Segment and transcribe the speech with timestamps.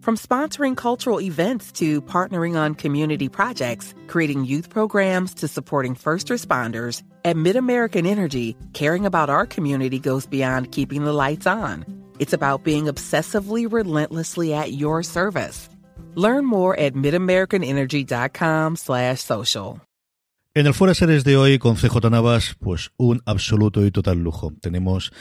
[0.00, 6.28] From sponsoring cultural events to partnering on community projects, creating youth programs to supporting first
[6.28, 11.84] responders, at MidAmerican Energy, caring about our community goes beyond keeping the lights on.
[12.18, 15.68] It's about being obsessively relentlessly at your service.
[16.14, 19.82] Learn more at midamericanenergy.com slash social.
[20.52, 24.52] En el Fuera Series de hoy con CJ Navas, pues un absoluto y total lujo.
[24.60, 25.12] Tenemos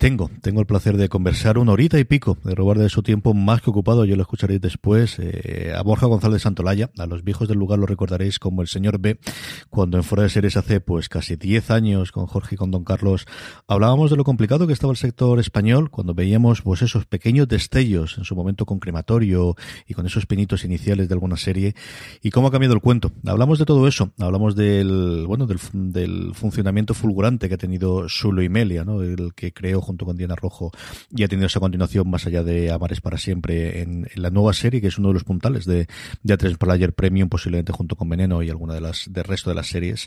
[0.00, 3.34] Tengo, tengo el placer de conversar una horita y pico, de robar de su tiempo
[3.34, 7.48] más que ocupado, yo lo escucharéis después, eh, a Borja González Santolaya, a los viejos
[7.48, 9.20] del lugar lo recordaréis como el señor B,
[9.68, 12.82] cuando en Fuera de Series hace pues casi 10 años con Jorge y con Don
[12.82, 13.26] Carlos,
[13.68, 18.16] hablábamos de lo complicado que estaba el sector español, cuando veíamos pues esos pequeños destellos,
[18.16, 19.54] en su momento con crematorio
[19.86, 21.74] y con esos pinitos iniciales de alguna serie,
[22.22, 23.12] y cómo ha cambiado el cuento.
[23.26, 28.40] Hablamos de todo eso, hablamos del, bueno, del, del funcionamiento fulgurante que ha tenido Sulo
[28.42, 29.02] y Melia, ¿no?
[29.02, 30.70] El que creó junto con Diana Rojo
[31.10, 34.80] y ha tenido esa continuación más allá de Amares para siempre en, la nueva serie,
[34.80, 35.88] que es uno de los puntales de,
[36.22, 39.56] de A3 Player Premium, posiblemente junto con Veneno y alguna de las del resto de
[39.56, 40.06] las series,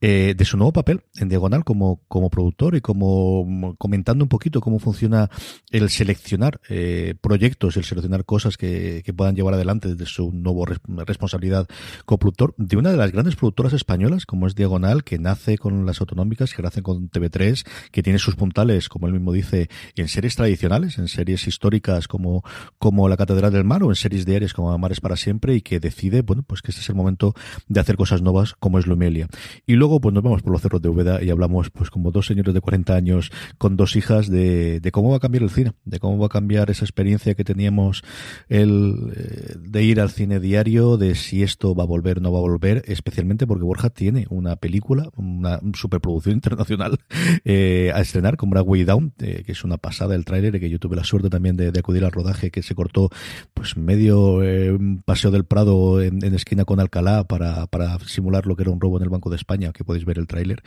[0.00, 4.60] eh, de su nuevo papel en Diagonal como, como productor y como comentando un poquito
[4.60, 5.28] cómo funciona
[5.70, 10.64] el seleccionar eh, proyectos, el seleccionar cosas que, que puedan llevar adelante desde su nuevo
[10.64, 11.66] responsabilidad
[12.04, 16.00] coproductor de una de las grandes productoras españolas, como es Diagonal, que nace con las
[16.00, 20.36] autonómicas, que nace con TV3, que tiene sus puntales, como él mismo dice, en series
[20.36, 22.44] tradicionales, en series históricas como,
[22.78, 25.80] como La Catedral del Mar o en series diarias como Amares para siempre y que
[25.80, 27.34] decide, bueno, pues que este es el momento
[27.68, 29.28] de hacer cosas nuevas como es Lumelia.
[29.66, 32.26] Y luego, pues nos vamos por los cerros de Úbeda y hablamos, pues como dos
[32.26, 35.72] señores de 40 años con dos hijas de, de cómo va a cambiar el cine,
[35.84, 38.02] de cómo va a cambiar esa experiencia que teníamos
[38.48, 42.32] el, eh, de ir al cine diario, de si esto va a volver o no
[42.32, 46.98] va a volver, especialmente porque Borja tiene una película, una superproducción internacional
[47.44, 50.78] eh, a estrenar con Broadway Down, eh, que es una pasada el tráiler, que yo
[50.78, 53.10] tuve la suerte también de, acudir al rodaje, que se cortó
[53.52, 58.62] pues medio eh, paseo del Prado en, esquina con Alcalá para, para simular lo que
[58.62, 60.62] era un robo en el Banco de España, que podéis ver el tráiler.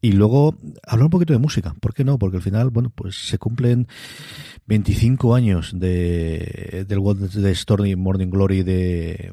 [0.00, 0.56] Y luego
[0.86, 2.18] hablar un poquito de música, ¿por qué no?
[2.18, 3.88] Porque al final, bueno, pues se cumplen
[4.68, 7.00] 25 años de, del
[7.32, 9.32] de Stormy Morning Glory de,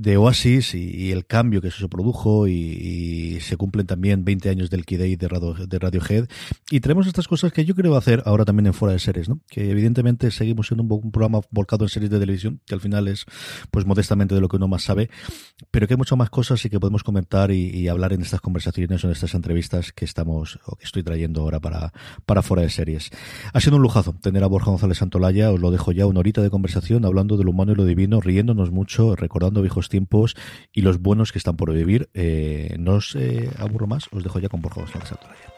[0.00, 4.84] de Oasis y, el cambio que se produjo y, se cumplen también 20 años del
[4.84, 6.28] Key Day de, Radio, de Radiohead
[6.70, 9.40] y tenemos estas cosas que yo creo hacer ahora también en fuera de series, ¿no?
[9.48, 13.26] Que evidentemente seguimos siendo un, programa volcado en series de televisión, que al final es
[13.70, 15.08] pues modestamente de lo que uno más sabe,
[15.70, 19.02] pero que hay muchas más cosas y que podemos comentar y, hablar en estas conversaciones
[19.04, 21.92] o en estas entrevistas que estamos o que estoy trayendo ahora para,
[22.26, 23.10] para fuera de series.
[23.52, 26.42] Ha sido un lujazo tener a Borja González Santolaya, os lo dejo ya una horita
[26.42, 30.36] de conversación hablando de lo humano y lo divino, riéndonos mucho, recordando viejos tiempos
[30.72, 32.10] y los buenos que están por vivir.
[32.14, 35.52] Eh, no os eh, aburro más, os dejo ya con Borja González Santolaya.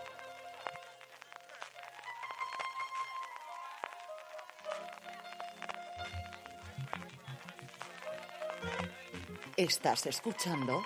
[9.56, 10.81] Estás escuchando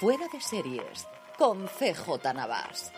[0.00, 1.06] Fuera de Series
[1.36, 2.92] con CJ Navas.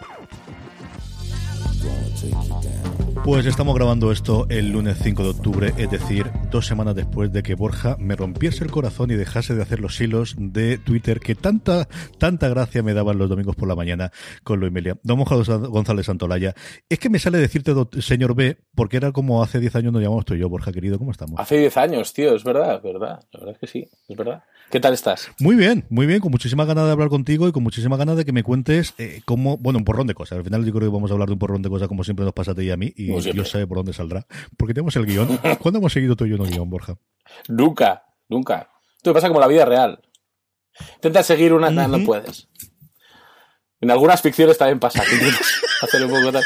[3.25, 7.43] Pues estamos grabando esto el lunes 5 de octubre, es decir, dos semanas después de
[7.43, 11.35] que Borja me rompiese el corazón y dejase de hacer los hilos de Twitter que
[11.35, 11.89] tanta,
[12.19, 14.13] tanta gracia me daban los domingos por la mañana
[14.45, 14.97] con lo Emilia.
[15.03, 16.55] Don González Santolaya,
[16.89, 20.25] es que me sale decirte señor B, porque era como hace 10 años nos llamamos
[20.25, 21.41] tú y yo, Borja, querido, ¿cómo estamos?
[21.41, 24.43] Hace 10 años, tío, es verdad, es verdad, la verdad es que sí, es verdad.
[24.71, 25.31] ¿Qué tal estás?
[25.39, 28.25] Muy bien, muy bien, con muchísima ganas de hablar contigo y con muchísima ganas de
[28.25, 30.39] que me cuentes eh, cómo, bueno, un porrón de cosas.
[30.39, 32.25] Al final yo creo que vamos a hablar de un porrón de cosas como siempre
[32.25, 34.27] nos pasa a ti y a mí y Dios sabe por dónde saldrá.
[34.57, 35.39] Porque tenemos el guion.
[35.61, 36.97] ¿Cuándo hemos seguido tú y yo guion, Borja?
[37.49, 38.71] Nunca, nunca.
[38.97, 40.01] Esto pasa como la vida real.
[40.95, 42.49] Intenta seguir una, no puedes.
[43.81, 45.03] En algunas ficciones también pasa.
[45.83, 46.41] hacer un poco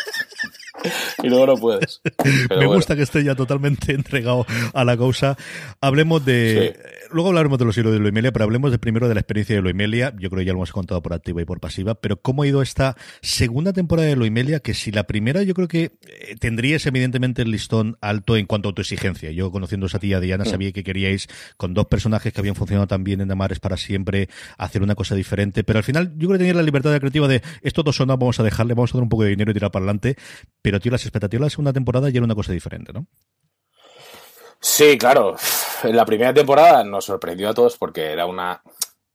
[1.23, 2.01] y luego no puedes.
[2.51, 5.37] Me gusta que esté ya totalmente entregado a la causa.
[5.81, 6.79] Hablemos de
[7.11, 9.63] luego hablaremos de los hilos de Loimelia, pero hablemos de primero de la experiencia de
[9.63, 10.15] Loimelia.
[10.19, 12.47] Yo creo que ya lo hemos contado por activa y por pasiva, pero cómo ha
[12.47, 16.87] ido esta segunda temporada de Loimelia, que si la primera yo creo que eh, tendríais
[16.87, 19.31] evidentemente el listón alto en cuanto a tu exigencia.
[19.31, 22.55] Yo conociendo a ti y a Diana sabía que queríais con dos personajes que habían
[22.55, 24.29] funcionado tan bien en Amares para siempre
[24.59, 27.43] hacer una cosa diferente, pero al final yo creo que tenía la libertad creativa de
[27.63, 29.71] esto dos son vamos a dejarle, vamos a dar un poco de dinero y tirar
[29.71, 30.17] para adelante,
[30.63, 33.07] pero tío, las expectativas de la segunda temporada ya era una cosa diferente, ¿no?
[34.61, 35.37] Sí, claro.
[35.83, 38.63] En la primera temporada nos sorprendió a todos porque era una.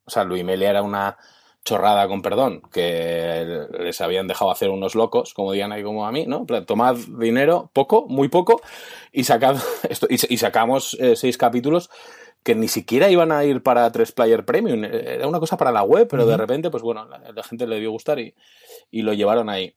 [0.03, 1.17] O sea, Luis Melia era una
[1.63, 6.11] chorrada, con perdón, que les habían dejado hacer unos locos, como Diana y como a
[6.11, 6.45] mí, ¿no?
[6.65, 8.61] Tomad dinero, poco, muy poco,
[9.11, 9.57] y, sacad
[9.89, 11.89] esto, y, sacamos eh, seis capítulos
[12.45, 14.83] que ni siquiera iban a ir para tres player premium.
[14.83, 17.79] Era una cosa para la web, pero de repente, pues bueno, la, la, gente le
[17.79, 18.35] dio gustar y,
[18.91, 19.73] y lo llevaron ahí.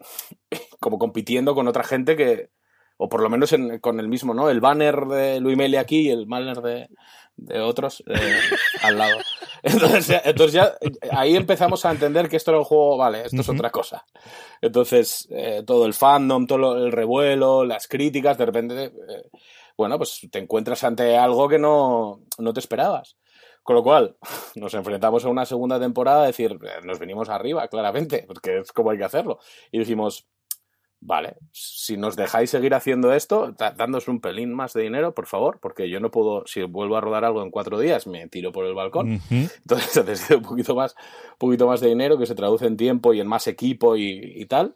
[0.79, 2.51] Como compitiendo con otra gente que,
[2.99, 4.51] o por lo menos con el mismo, ¿no?
[4.51, 6.91] El banner de Luis aquí y el banner de,
[7.37, 8.15] de otros eh,
[8.83, 9.17] al lado.
[9.63, 10.75] Entonces, entonces ya
[11.11, 14.05] ahí empezamos a entender que esto era un juego, vale, esto es otra cosa.
[14.61, 19.31] Entonces, eh, todo el fandom, todo el revuelo, las críticas, de repente, eh,
[19.79, 23.17] bueno, pues te encuentras ante algo que no, no te esperabas.
[23.63, 24.17] Con lo cual,
[24.57, 28.91] nos enfrentamos a una segunda temporada, es decir, nos venimos arriba, claramente, porque es como
[28.91, 29.39] hay que hacerlo.
[29.71, 30.27] Y decimos,
[31.01, 35.61] vale, si nos dejáis seguir haciendo esto, dándos un pelín más de dinero, por favor,
[35.61, 38.65] porque yo no puedo, si vuelvo a rodar algo en cuatro días, me tiro por
[38.65, 39.21] el balcón.
[39.31, 40.97] Entonces necesito un poquito más,
[41.33, 44.45] un poquito más de dinero que se traduce en tiempo y en más equipo y,
[44.47, 44.75] tal.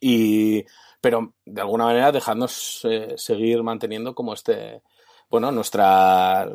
[0.00, 0.64] Y,
[1.04, 4.80] pero de alguna manera dejadnos eh, seguir manteniendo como este,
[5.28, 6.48] bueno, nuestra,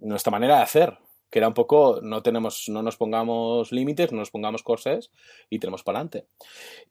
[0.00, 0.98] nuestra manera de hacer,
[1.30, 5.12] que era un poco, no tenemos, no nos pongamos límites, no nos pongamos corsés
[5.48, 6.26] y tenemos para adelante.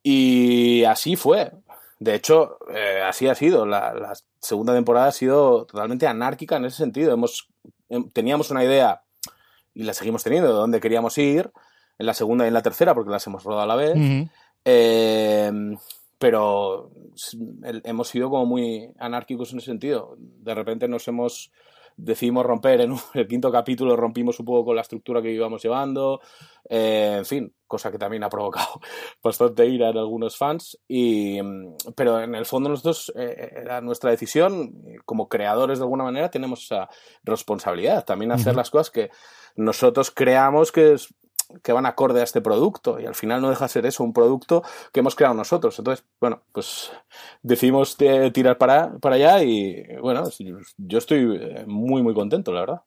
[0.03, 1.51] Y así fue.
[1.99, 3.65] De hecho, eh, así ha sido.
[3.65, 7.11] La, segunda temporada ha sido totalmente anárquica en ese sentido.
[7.11, 7.49] Hemos,
[7.89, 9.01] em, teníamos una idea
[9.73, 11.51] y la seguimos teniendo de dónde queríamos ir
[11.99, 13.97] en la segunda y en la tercera porque las hemos rodado a la vez.
[14.63, 15.77] Em,
[16.25, 16.89] pero
[17.83, 20.15] hemos sido como muy anárquicos en ese sentido.
[20.17, 21.51] De repente nos hemos
[21.95, 26.19] decidimos romper en el quinto capítulo, rompimos un poco con la estructura que íbamos llevando,
[26.67, 28.81] eh, en fin, cosa que también ha provocado
[29.23, 31.37] bastante ira en algunos fans, y,
[31.95, 34.73] pero en el fondo nosotros, eh, era nuestra decisión,
[35.05, 36.89] como creadores de alguna manera, tenemos esa
[37.23, 39.11] responsabilidad, también hacer las cosas que
[39.55, 41.13] nosotros creamos que es
[41.63, 44.13] que van acorde a este producto y al final no deja de ser eso, un
[44.13, 45.77] producto que hemos creado nosotros.
[45.79, 46.91] Entonces, bueno, pues
[47.41, 50.23] decidimos tirar para, para allá y bueno,
[50.77, 52.81] yo estoy eh, muy, muy contento, la verdad.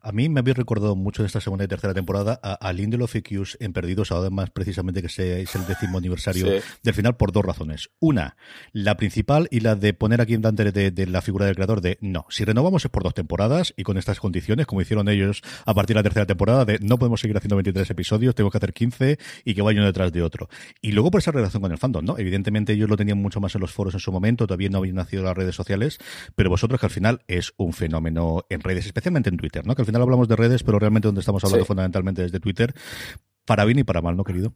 [0.00, 3.16] A mí me habéis recordado mucho en esta segunda y tercera temporada a, a Lindelof
[3.16, 3.22] y
[3.60, 6.46] en Perdidos, además precisamente que sea, es el décimo aniversario
[6.82, 7.90] del final, por dos razones.
[8.00, 8.36] Una,
[8.72, 11.98] la principal y la de poner aquí en Dante de, la figura del creador de
[12.00, 15.74] no, si renovamos es por dos temporadas y con estas condiciones, como hicieron ellos a
[15.74, 18.72] partir de la tercera temporada, de no podemos seguir haciendo 23 episodios, tengo que hacer
[18.72, 20.48] 15 y que vaya uno detrás de otro.
[20.80, 22.18] Y luego por esa relación con el fandom, ¿no?
[22.18, 24.96] Evidentemente ellos lo tenían mucho más en los foros en su momento, todavía no habían
[24.96, 25.98] nacido las redes sociales,
[26.34, 29.74] pero vosotros que al final es un fenómeno en redes, especialmente en Twitter, ¿no?
[29.74, 32.74] Que al final hablamos de redes, pero realmente donde estamos hablando fundamentalmente desde Twitter,
[33.44, 34.52] para bien y para mal, ¿no, querido?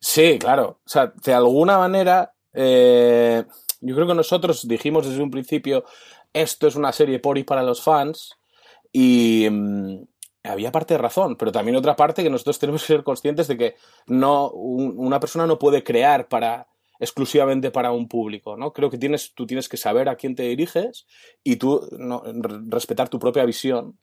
[0.00, 0.80] Sí, claro.
[0.84, 3.44] O sea, de alguna manera, eh,
[3.80, 5.84] yo creo que nosotros dijimos desde un principio,
[6.32, 8.36] esto es una serie por y para los fans,
[8.92, 10.02] y mm,
[10.44, 13.56] había parte de razón, pero también otra parte que nosotros tenemos que ser conscientes de
[13.56, 16.68] que no, una persona no puede crear para
[17.04, 18.72] exclusivamente para un público, ¿no?
[18.72, 21.06] Creo que tienes, tú tienes que saber a quién te diriges
[21.42, 21.80] y tú
[22.68, 23.98] respetar tu propia visión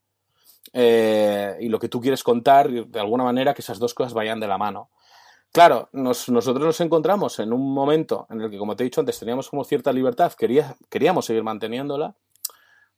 [0.73, 4.39] eh, y lo que tú quieres contar, de alguna manera que esas dos cosas vayan
[4.39, 4.89] de la mano.
[5.51, 9.19] Claro, nosotros nos encontramos en un momento en el que, como te he dicho antes,
[9.19, 12.15] teníamos como cierta libertad, quería, queríamos seguir manteniéndola.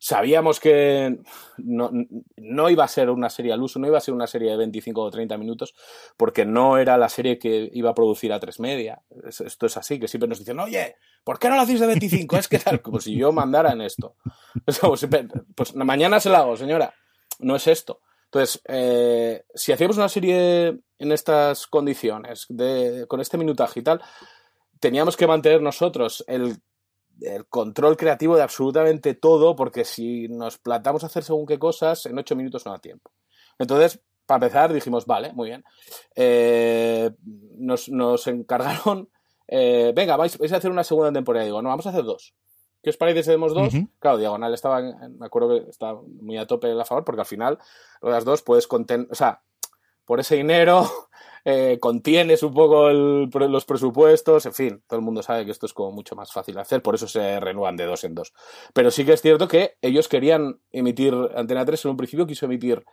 [0.05, 1.17] Sabíamos que
[1.59, 4.57] no, iba a ser una serie al uso, no iba a ser una serie de
[4.57, 5.73] 25 o 30 minutos,
[6.17, 9.01] porque no era la serie que iba a producir a tres media.
[9.25, 12.35] Esto es así, que siempre nos dicen, oye, ¿por qué no lo hacéis de 25?
[12.35, 14.17] Es que tal, como si yo mandara en esto.
[14.81, 15.07] Pues,
[15.55, 16.93] pues mañana se la hago, señora.
[17.39, 18.01] No es esto.
[18.25, 24.01] Entonces, eh, si hacíamos una serie en estas condiciones, de, con este minutaje y tal,
[24.81, 26.57] teníamos que mantener nosotros el
[27.21, 32.05] el control creativo de absolutamente todo, porque si nos plantamos a hacer según qué cosas,
[32.05, 33.11] en ocho minutos no da tiempo.
[33.59, 35.63] Entonces, para empezar, dijimos, vale, muy bien.
[36.15, 37.11] Eh,
[37.57, 39.09] nos, encargaron,
[39.47, 41.45] eh, venga, vais, a hacer una segunda temporada.
[41.45, 42.33] Digo, no, vamos a hacer dos.
[42.81, 43.73] ¿Qué os parece si hacemos dos?
[43.99, 47.57] Claro, Diagonal estaba, me acuerdo que estaba muy a tope a favor, porque al final,
[48.01, 49.41] las dos puedes contener, o sea,
[50.05, 50.89] por ese dinero
[51.45, 55.73] eh, contienes un poco los presupuestos, en fin, todo el mundo sabe que esto es
[55.73, 58.33] como mucho más fácil de hacer, por eso se renuevan de dos en dos.
[58.73, 62.45] Pero sí que es cierto que ellos querían emitir Antena 3, en un principio quiso
[62.45, 62.83] emitir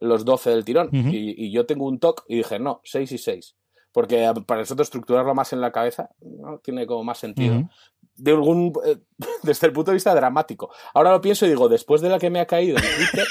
[0.00, 3.56] los 12 del tirón, y, yo tengo un toque y dije, no, 6 y 6.
[3.92, 6.58] Porque para nosotros estructurarlo más en la cabeza ¿no?
[6.58, 7.68] tiene como más sentido.
[8.14, 8.98] De algún, eh,
[9.42, 10.70] desde el punto de vista dramático.
[10.94, 13.26] Ahora lo pienso y digo, después de la que me ha caído en Twitter,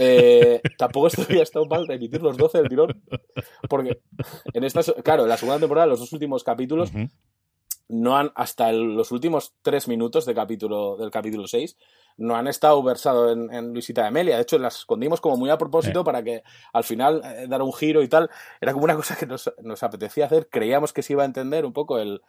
[0.00, 3.02] eh, tampoco había estado mal de emitir los 12 del tirón.
[3.68, 4.00] Porque
[4.52, 6.90] en estas, claro, en la segunda temporada, los dos últimos capítulos,
[7.90, 11.76] no han, hasta los últimos tres minutos de capítulo, del capítulo 6,
[12.18, 14.36] no han estado versados en, Luisita de Amelia.
[14.36, 16.42] De hecho, las escondimos como muy a propósito para que
[16.72, 18.30] al final eh, dar un giro y tal.
[18.60, 20.48] Era como una cosa que nos, nos, apetecía hacer.
[20.48, 22.22] Creíamos que se iba a entender un poco el,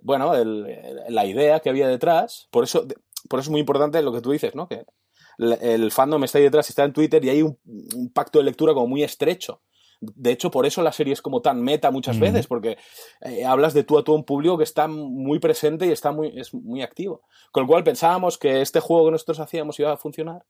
[0.00, 0.66] bueno, el,
[1.08, 2.48] la idea que había detrás.
[2.50, 2.86] Por eso,
[3.28, 4.68] por eso es muy importante lo que tú dices, ¿no?
[4.68, 4.84] Que
[5.38, 7.58] el fandom está ahí detrás, está en Twitter y hay un,
[8.12, 9.62] pacto de lectura como muy estrecho.
[10.00, 12.78] De hecho, por eso la serie es como tan meta muchas veces, porque
[13.20, 16.12] eh, hablas de tú a tú a un público que está muy presente y está
[16.12, 17.22] muy, es muy activo.
[17.50, 20.44] Con lo cual pensábamos que este juego que nosotros hacíamos iba a funcionar.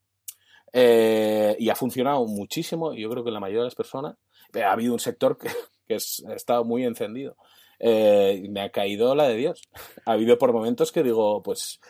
[0.75, 4.16] Eh, y ha funcionado muchísimo, y yo creo que la mayoría de las personas.
[4.54, 5.49] Ha habido un sector que,
[5.87, 7.37] que ha estado muy encendido.
[7.80, 9.68] Eh, me ha caído la de Dios.
[10.04, 11.80] Ha habido por momentos que digo, pues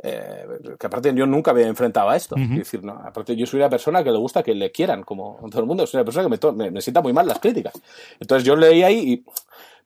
[0.00, 0.46] eh,
[0.78, 2.36] que aparte yo nunca me enfrentado a esto.
[2.36, 5.38] Es decir, no, aparte yo soy una persona que le gusta que le quieran, como
[5.50, 7.74] todo el mundo, soy una persona que me, me, sienta muy mal las críticas.
[8.20, 9.24] Entonces yo leí ahí y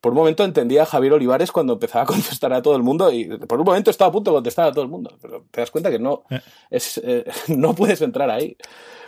[0.03, 3.09] por un momento entendía a Javier Olivares cuando empezaba a contestar a todo el mundo
[3.09, 5.61] y por un momento estaba a punto de contestar a todo el mundo, pero te
[5.61, 6.41] das cuenta que no, eh.
[6.69, 8.57] es, eh, no puedes entrar ahí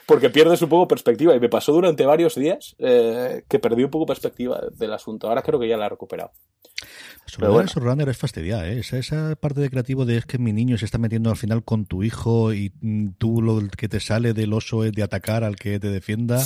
[0.05, 4.05] porque pierdes un poco perspectiva y me pasó durante varios días que perdí un poco
[4.05, 5.27] perspectiva del asunto.
[5.27, 6.31] Ahora creo que ya la he recuperado.
[7.25, 7.71] Sobre bueno.
[7.75, 8.79] runner es fastidiar, ¿eh?
[8.79, 11.63] Esa, esa, parte de creativo de es que mi niño se está metiendo al final
[11.63, 15.43] con tu hijo y mm, tú lo que te sale del oso es de atacar
[15.43, 16.39] al que te defienda.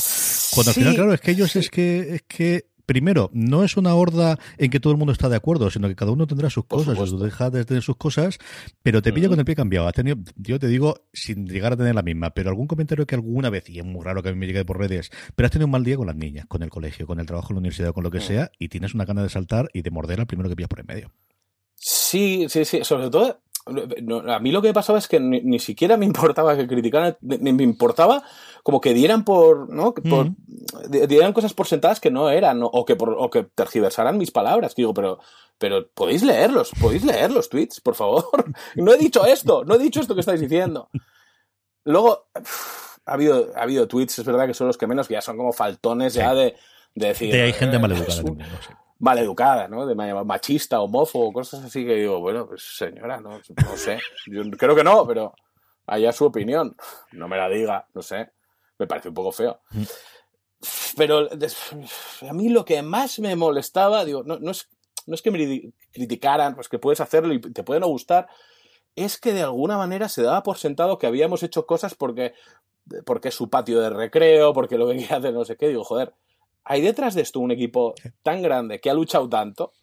[0.56, 3.94] Cuando al final, claro, es que ellos es que, es que primero, no es una
[3.94, 6.66] horda en que todo el mundo está de acuerdo, sino que cada uno tendrá sus
[6.66, 8.40] cosas, tú dejas de tener sus cosas,
[8.82, 9.88] pero te pilla con el pie cambiado.
[9.88, 13.14] Has tenido, yo te digo, sin llegar a tener la misma, pero algún comentario que
[13.14, 15.52] alguna vez, y es muy raro que a mí me llegue por redes, pero has
[15.52, 17.60] tenido un mal día con las niñas, con el colegio, con el trabajo en la
[17.60, 20.26] universidad, con lo que sea, y tienes una gana de saltar y de morder al
[20.26, 21.12] primero que pillas por en medio.
[21.76, 22.80] Sí, sí, sí.
[22.84, 23.40] Sobre todo,
[24.28, 27.64] a mí lo que pasaba es que ni, siquiera me importaba que criticaran, me, me,
[27.64, 28.24] importaba
[28.64, 29.94] como que dieran por, ¿no?
[29.94, 30.32] Por,
[30.90, 34.76] dieran cosas por sentadas que no eran, o, que por, o que tergiversaran mis palabras.
[34.76, 35.20] digo, pero,
[35.58, 38.26] pero podéis leerlos, podéis leer los tweets, por favor.
[38.76, 40.90] no he dicho esto, no he dicho esto que estáis diciendo.
[41.86, 42.28] Luego,
[43.06, 45.38] ha habido, ha habido tweets, es verdad que son los que menos, que ya son
[45.38, 46.56] como faltones ya de,
[46.96, 47.34] de decir.
[47.34, 48.24] hay gente eh, maleducada
[49.00, 49.86] maleducada, ¿no?
[49.86, 54.00] De machista, homófobo, cosas así que digo, bueno, pues señora, no, no sé.
[54.28, 55.34] Yo creo que no, pero
[55.88, 56.76] allá su opinión.
[57.14, 58.32] No me la diga, no sé.
[58.78, 59.62] Me parece un poco feo.
[59.72, 59.84] Mm.
[60.98, 64.70] Pero a mí lo que más me molestaba, digo, no, no, es,
[65.08, 68.28] no es que me criticaran, pues que puedes hacerlo y te puede no gustar,
[68.96, 72.34] es que de alguna manera se daba por sentado que habíamos hecho cosas porque,
[73.06, 75.70] porque es su patio de recreo, porque lo que hacer no sé qué.
[75.70, 76.14] Digo, joder,
[76.70, 79.74] hay detrás de esto un equipo tan grande que ha luchado tanto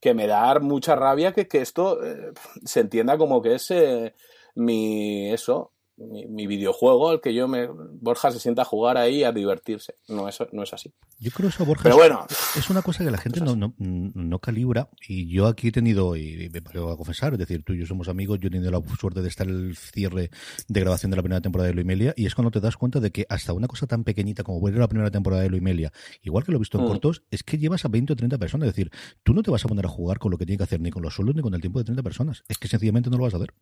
[0.00, 2.32] que me da mucha rabia que, que esto eh,
[2.64, 4.14] se entienda como que es eh,
[4.54, 9.32] mi eso mi, videojuego al que yo me Borja se sienta a jugar ahí a
[9.32, 9.94] divertirse.
[10.08, 10.92] No es, no es así.
[11.18, 12.26] Yo creo eso, Borja, Pero bueno,
[12.56, 16.50] es, una cosa que la gente no, no, calibra y yo aquí he tenido, y
[16.50, 18.82] me voy a confesar, es decir, tú y yo somos amigos, yo he tenido la
[18.98, 20.30] suerte de estar en el cierre
[20.68, 23.10] de grabación de la primera temporada de Luimelia y es cuando te das cuenta de
[23.10, 26.52] que hasta una cosa tan pequeñita como ver la primera temporada de Luimelia, igual que
[26.52, 26.88] lo he visto en mm.
[26.88, 28.90] cortos, es que llevas a 20 o 30 personas, es decir,
[29.22, 30.90] tú no te vas a poner a jugar con lo que tiene que hacer ni
[30.90, 33.24] con los sueldos ni con el tiempo de 30 personas, es que sencillamente no lo
[33.24, 33.54] vas a hacer.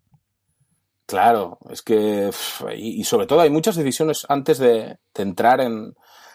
[1.07, 2.31] Claro, es que.
[2.77, 5.95] Y, sobre todo hay muchas decisiones antes de, entrar en,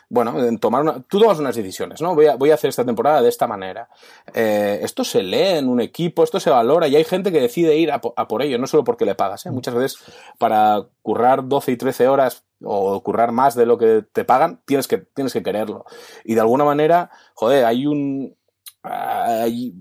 [0.09, 2.13] bueno, en tomar una, tú tomas unas decisiones, ¿no?
[2.13, 3.89] Voy a, voy a hacer esta temporada de esta manera.
[4.33, 7.77] Eh, esto se lee en un equipo, esto se valora y hay gente que decide
[7.77, 9.51] ir a, por ello, no solo porque le pagas, ¿eh?
[9.51, 9.97] Muchas veces
[10.37, 14.87] para currar 12 y 13 horas o currar más de lo que te pagan, tienes
[14.87, 15.85] que, tienes que quererlo.
[16.23, 18.35] Y de alguna manera, joder, hay un,
[18.83, 19.73] hay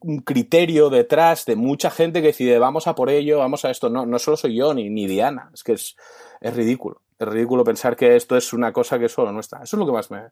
[0.00, 3.90] un criterio detrás de mucha gente que decide vamos a por ello, vamos a esto.
[3.90, 5.96] No, no solo soy yo ni, ni Diana, es que es,
[6.40, 7.02] es ridículo.
[7.18, 9.62] Es ridículo pensar que esto es una cosa que solo nuestra.
[9.62, 10.24] Eso es lo que más me,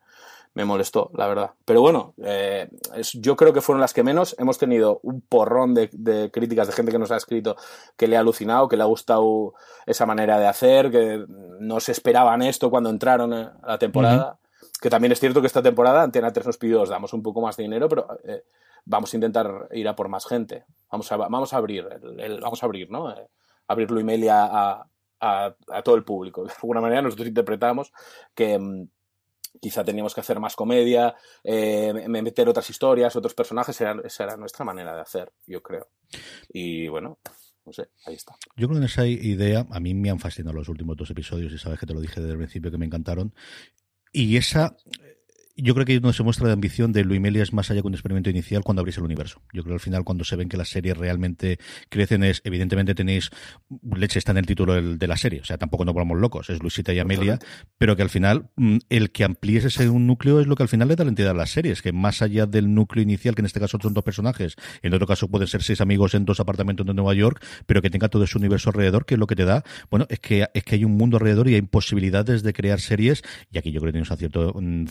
[0.52, 1.50] me molestó, la verdad.
[1.64, 4.36] Pero bueno, eh, es, yo creo que fueron las que menos.
[4.38, 7.56] Hemos tenido un porrón de, críticas de gente que nos ha escrito
[7.96, 9.54] que le ha alucinado, que le ha gustado
[9.86, 11.24] esa manera de hacer, que
[11.58, 14.38] no se esperaban esto cuando entraron a la temporada.
[14.84, 17.40] Que también es cierto que esta temporada Antena 3 nos pidió, os damos un poco
[17.40, 18.44] más de dinero, pero eh,
[18.84, 20.66] vamos a intentar ir a por más gente.
[20.92, 21.88] Vamos a, vamos a abrir,
[22.18, 23.10] el, vamos a abrir, ¿no?
[23.10, 23.26] Eh,
[23.66, 24.84] abrir Luimelia
[25.18, 26.44] a, todo el público.
[26.44, 27.94] De alguna manera nosotros interpretamos
[28.34, 28.86] que mmm,
[29.58, 34.36] quizá teníamos que hacer más comedia, eh, meter otras historias, otros personajes, era, esa era
[34.36, 35.88] nuestra manera de hacer, yo creo.
[36.50, 37.20] Y bueno,
[37.64, 38.34] no sé, ahí está.
[38.54, 41.54] Yo creo que en esa idea, a mí me han fascinado los últimos dos episodios
[41.54, 43.32] y sabes que te lo dije desde el principio que me encantaron.
[44.16, 44.76] Y esa
[45.56, 47.94] yo creo que donde se muestra la ambición de Luimelia es más allá que un
[47.94, 49.40] experimento inicial cuando abrís el universo.
[49.52, 51.58] Yo creo que al final cuando se ven que las series realmente
[51.88, 53.30] crecen es, evidentemente tenéis,
[53.94, 56.50] leche está en el título del, de la serie, o sea, tampoco nos volvamos locos,
[56.50, 57.38] es Luisita y Amelia,
[57.78, 60.68] pero que al final mm, el que amplíes ese un núcleo es lo que al
[60.68, 63.42] final le da la entidad a las series, que más allá del núcleo inicial, que
[63.42, 66.40] en este caso son dos personajes, en otro caso pueden ser seis amigos en dos
[66.40, 69.36] apartamentos de Nueva York, pero que tenga todo ese universo alrededor, que es lo que
[69.36, 72.52] te da, bueno, es que, es que hay un mundo alrededor y hay posibilidades de
[72.52, 74.86] crear series, y aquí yo creo que tienes un acierto mm,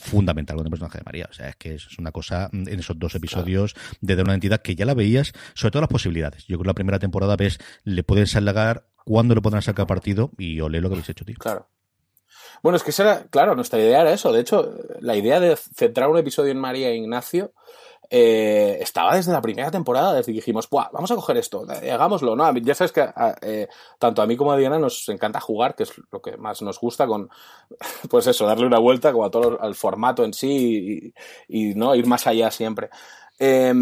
[0.53, 1.27] fundamental con el personaje de María.
[1.29, 3.97] O sea, es que es una cosa mm, en esos dos episodios claro.
[4.01, 6.45] de, una entidad que ya la veías, sobre todo las posibilidades.
[6.47, 10.31] Yo creo que la primera temporada ves, le pueden salgar cuándo le podrán sacar partido
[10.37, 11.35] y olé lo que habéis hecho, tío.
[11.39, 11.69] Claro.
[12.61, 14.31] Bueno, es que será, claro, nuestra idea era eso.
[14.31, 17.53] De hecho, la idea de centrar un episodio en María e Ignacio
[18.15, 22.35] eh, estaba desde la primera temporada, desde que dijimos, vamos a coger esto, eh, hagámoslo,
[22.35, 22.55] ¿no?
[22.57, 23.09] Ya sabes que
[23.41, 23.67] eh,
[23.97, 26.79] tanto a mí como a Diana nos encanta jugar, que es lo que más nos
[26.79, 27.31] gusta, con,
[28.11, 31.11] pues eso, darle una vuelta como a todo al formato en sí
[31.47, 32.91] y, y no ir más allá siempre.
[33.39, 33.73] Eh,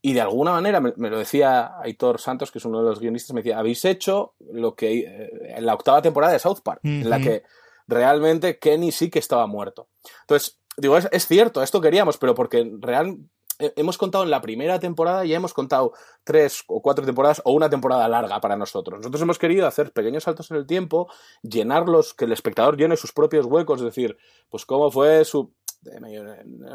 [0.00, 3.00] y de alguna manera, me, me, lo decía Aitor Santos, que es uno de los
[3.00, 7.10] guionistas, me decía, habéis hecho lo que en la octava temporada de South Park, en
[7.10, 7.42] la que
[7.86, 9.88] realmente Kenny sí que estaba muerto.
[10.22, 13.18] Entonces, digo, es, es cierto, esto queríamos, pero porque real,
[13.58, 15.92] hemos contado en la primera temporada, ya hemos contado
[16.24, 18.98] tres o cuatro temporadas o una temporada larga para nosotros.
[18.98, 21.08] Nosotros hemos querido hacer pequeños saltos en el tiempo,
[21.42, 24.16] llenarlos, que el espectador llene sus propios huecos, es decir,
[24.48, 25.52] pues cómo fue su...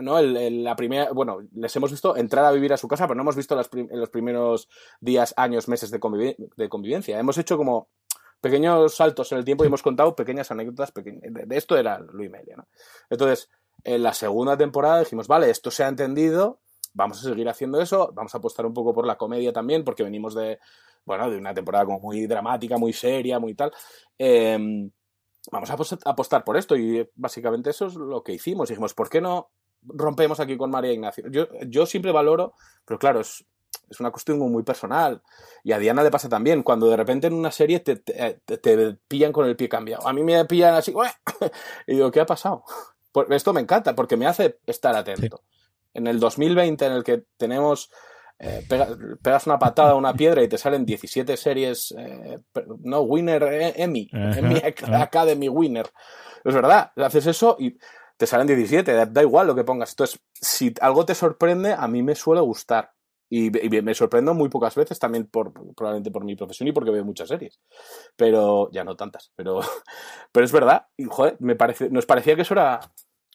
[0.02, 3.22] No, la primera, bueno, les hemos visto entrar a vivir a su casa, pero no
[3.24, 4.70] hemos visto las en los primeros
[5.02, 7.20] días, años, meses de, conviv de convivencia.
[7.20, 7.90] Hemos hecho como
[8.40, 10.94] pequeños saltos en el tiempo y hemos contado pequeñas anécdotas.
[10.94, 12.68] De, esto era Luis Melia, ¿no?
[13.10, 13.50] Entonces,
[13.84, 16.62] en la segunda temporada dijimos, vale, esto se ha entendido,
[16.94, 20.04] vamos a seguir haciendo eso, vamos a apostar un poco por la comedia también, porque
[20.04, 20.60] venimos de,
[21.06, 23.72] bueno, de una temporada como muy dramática, muy seria, muy tal.
[24.18, 24.90] Eh,
[25.52, 25.78] vamos a
[26.10, 28.70] apostar por esto y básicamente eso es lo que hicimos.
[28.70, 29.50] Dijimos, ¿por qué no
[29.82, 31.26] rompemos aquí con María Ignacio?
[31.30, 32.54] Yo, yo siempre valoro,
[32.86, 33.46] pero claro, es,
[33.90, 35.22] es una cuestión muy personal.
[35.64, 38.58] Y a Diana le pasa también, cuando de repente en una serie te, te, te,
[38.58, 40.08] te pillan con el pie cambiado.
[40.08, 40.94] A mí me pillan así,
[41.88, 42.64] y digo, ¿qué ha pasado?
[43.30, 45.38] Esto me encanta porque me hace estar atento.
[45.38, 45.53] Sí
[45.94, 47.90] en el 2020 en el que tenemos
[48.40, 48.90] eh, pega,
[49.22, 52.40] pegas una patada a una piedra y te salen 17 series eh,
[52.80, 54.62] no winner eh, Emmy, Emmy.
[54.92, 55.90] Academy winner.
[56.44, 57.78] Es verdad haces eso y
[58.18, 59.92] te salen 17 da, da, igual lo que pongas.
[59.92, 62.92] Entonces si algo te sorprende a mí me suele gustar.
[63.30, 66.92] Y, y, me sorprendo muy pocas veces también por probablemente por mi profesión y porque
[66.92, 67.62] veo muchas series.
[68.16, 69.62] Pero ya no tantas pero
[70.32, 70.88] pero es verdad.
[70.98, 72.82] Y joder me parece nos parecía que eso era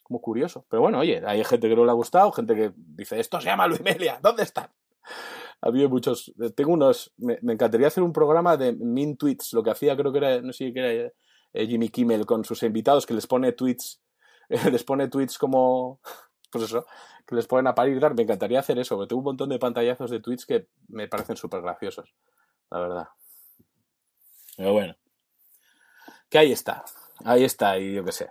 [0.08, 0.66] como curioso.
[0.68, 3.46] Pero bueno, oye, hay gente que no le ha gustado, gente que dice, esto se
[3.46, 4.70] llama Luis Melia, ¿dónde están?
[5.60, 9.96] Había muchos, tengo unos, me, encantaría hacer un programa de min tweets, lo que hacía
[9.96, 11.12] creo que era, no sé qué era
[11.52, 14.00] eh, Jimmy Kimmel con sus invitados, que les pone tweets,
[14.48, 16.00] eh, les pone tweets como,
[16.50, 16.86] pues eso,
[17.26, 20.20] que les ponen a parir, me encantaría hacer eso, tengo un montón de pantallazos de
[20.20, 22.14] tweets que me parecen súper graciosos,
[22.70, 23.08] la verdad.
[24.56, 24.96] Pero bueno,
[26.30, 26.84] que ahí está,
[27.24, 28.30] ahí está, y yo qué sé.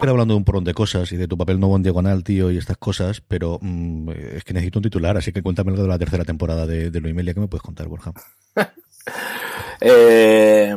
[0.00, 2.58] hablando de un porrón de cosas y de tu papel nuevo en diagonal, tío, y
[2.58, 5.98] estas cosas, pero mm, es que necesito un titular, así que cuéntame algo de la
[5.98, 8.12] tercera temporada de, de Luimelia que me puedes contar, Borja.
[9.80, 10.74] eh,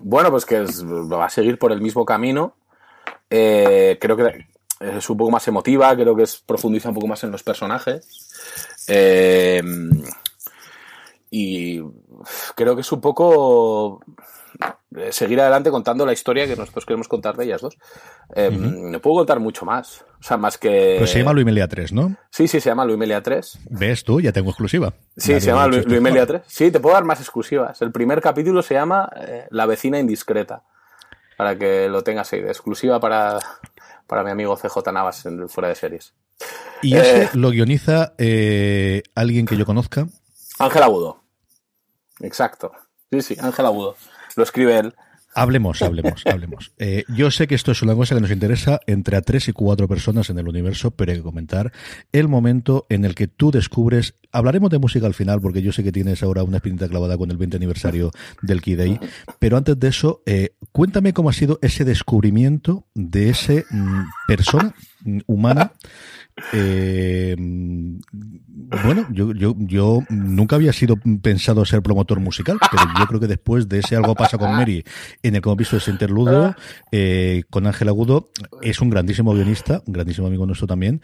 [0.00, 2.54] bueno, pues que va a seguir por el mismo camino.
[3.28, 4.46] Eh, creo que
[4.80, 8.28] es un poco más emotiva, creo que es profundiza un poco más en los personajes.
[8.88, 9.62] Eh,
[11.30, 11.80] y
[12.54, 14.00] creo que es un poco
[15.10, 17.76] seguir adelante contando la historia que nosotros queremos contar de ellas dos.
[18.34, 18.90] Eh, uh -huh.
[18.90, 20.04] No puedo contar mucho más.
[20.18, 20.96] O sea, más que.
[20.98, 22.16] Pues se llama Luimelia 3, ¿no?
[22.30, 23.58] Sí, sí, se llama Luimelia 3.
[23.70, 24.20] ¿Ves tú?
[24.20, 24.94] Ya tengo exclusiva.
[25.16, 26.34] Sí, Nadie se llama Luimelia esto.
[26.34, 26.42] 3.
[26.46, 27.80] Sí, te puedo dar más exclusivas.
[27.82, 30.62] El primer capítulo se llama eh, La vecina indiscreta.
[31.36, 33.38] Para que lo tengas ahí de exclusiva para,
[34.06, 36.14] para mi amigo CJ Navas en el Fuera de Series.
[36.82, 40.06] Y ese lo guioniza eh, alguien que yo conozca.
[40.58, 41.22] Ángel Agudo.
[42.20, 42.72] Exacto.
[43.10, 43.96] Sí, sí, Ángel Agudo.
[44.36, 44.94] Lo escribe él.
[45.36, 46.72] Hablemos, hablemos, hablemos.
[46.78, 49.52] Eh, yo sé que esto es una cosa que nos interesa entre a tres y
[49.52, 51.72] cuatro personas en el universo, pero hay que comentar
[52.10, 54.14] el momento en el que tú descubres.
[54.32, 57.30] Hablaremos de música al final, porque yo sé que tienes ahora una espinita clavada con
[57.30, 58.98] el 20 aniversario del Key Day.
[59.38, 64.74] Pero antes de eso, eh, cuéntame cómo ha sido ese descubrimiento de ese mm, persona
[65.04, 65.72] mm, humana.
[66.52, 73.20] Eh, bueno, yo, yo, yo nunca había sido pensado ser promotor musical, pero yo creo
[73.20, 74.84] que después de ese algo pasa con Mary,
[75.22, 76.54] en el que hemos visto ese interludio,
[76.92, 81.00] eh, con Ángel Agudo, es un grandísimo guionista, un grandísimo amigo nuestro también,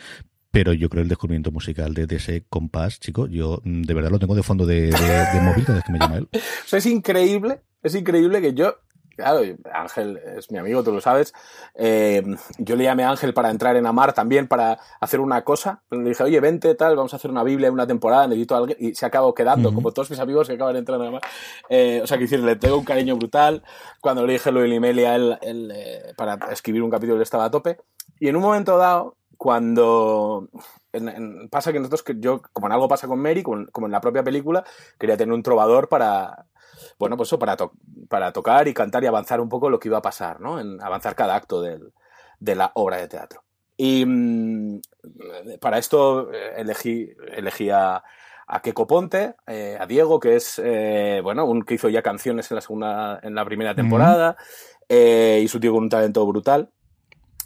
[0.50, 4.18] pero yo creo el descubrimiento musical de, ese compás, chico, yo mm, de verdad lo
[4.18, 6.28] tengo de fondo de, de, móvil cada vez que me llama él.
[6.72, 8.76] O es increíble, es increíble que yo,
[9.16, 9.40] claro,
[9.72, 11.32] Ángel es mi amigo, tú lo sabes,
[11.74, 12.22] eh,
[12.58, 16.10] yo le llamé a Ángel para entrar en Amar también, para hacer una cosa, le
[16.10, 18.94] dije, oye, vente, tal, vamos a hacer una Biblia, una temporada, necesito a alguien, y
[18.94, 19.74] se acabó quedando, uh -huh.
[19.74, 21.22] como todos mis amigos que acaban de entrar en Amar.
[21.68, 23.62] Eh, o sea, que decir, le tengo un cariño brutal,
[24.00, 27.44] cuando le dije lo de Limelia, él, él eh, para escribir un capítulo él estaba
[27.46, 27.78] a tope,
[28.18, 30.48] y en un momento dado, cuando
[30.92, 33.86] en, en, pasa que nosotros, que yo, como en algo pasa con Mary, como, como,
[33.86, 34.62] en la propia película,
[34.98, 36.46] quería tener un trovador para,
[36.98, 37.72] bueno, pues eso, para, to
[38.08, 40.60] para tocar y cantar y avanzar un poco lo que iba a pasar, ¿no?
[40.60, 41.92] En avanzar cada acto del,
[42.40, 43.42] de la obra de teatro.
[43.76, 44.80] Y mmm,
[45.60, 48.02] para esto eh, elegí, elegí a,
[48.46, 52.50] a Keiko Ponte, eh, a Diego, que es, eh, bueno, un que hizo ya canciones
[52.50, 54.36] en la segunda, en la primera temporada,
[54.88, 55.42] mm -hmm.
[55.42, 56.68] y su tío con un talento brutal.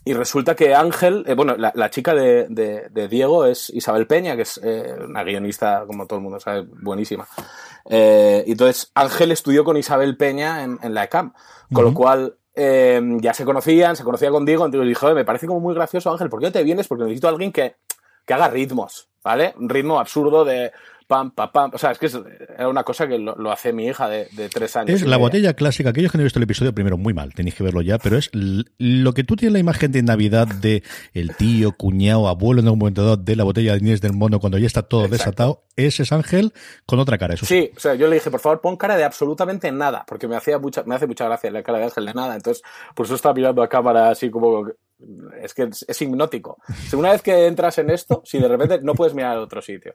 [0.06, 4.06] Y resulta que Ángel, eh, bueno, la, la chica de, de, de, Diego es Isabel
[4.06, 7.26] Peña, que es eh, una guionista, como todo el mundo sabe, buenísima.
[7.90, 11.32] Eh, entonces Ángel estudió con Isabel Peña en, en la ECAM,
[11.72, 11.90] con uh -huh.
[11.90, 15.58] lo cual eh, ya se conocían, se conocía con Diego, entonces dije, me parece como
[15.58, 16.86] muy gracioso Ángel, ¿por qué no te vienes?
[16.86, 17.74] Porque necesito a alguien que,
[18.24, 19.54] que haga ritmos, ¿vale?
[19.58, 20.70] Un ritmo absurdo de
[21.06, 21.70] pam, pam, pam.
[21.74, 22.18] O sea, es que es,
[22.56, 24.90] era una cosa que lo, lo hace mi hija de, de, tres años.
[24.90, 25.90] Es la botella clásica.
[25.90, 28.16] Aquellos que no han visto el episodio primero, muy mal, tenéis que verlo ya, pero
[28.16, 32.66] es lo que tú tienes la imagen de Navidad de el tío, cuñado, abuelo en
[32.66, 35.16] algún momento dado de la botella de Inés del Mono cuando ya está todo Exacto.
[35.16, 35.62] desatado.
[35.76, 36.52] Ese es Ángel
[36.86, 37.54] con otra cara, eso sí.
[37.56, 40.36] Sí, o sea, yo le dije, por favor, pon cara de absolutamente nada, porque me
[40.36, 42.34] hacía mucha, me hace mucha gracia la cara de Ángel de nada.
[42.34, 42.62] Entonces,
[42.94, 44.66] por eso estaba mirando a cámara así como
[45.40, 46.58] es que es, es, hipnótico.
[46.94, 49.92] Una vez que entras en esto, si de repente no puedes mirar a otro sitio.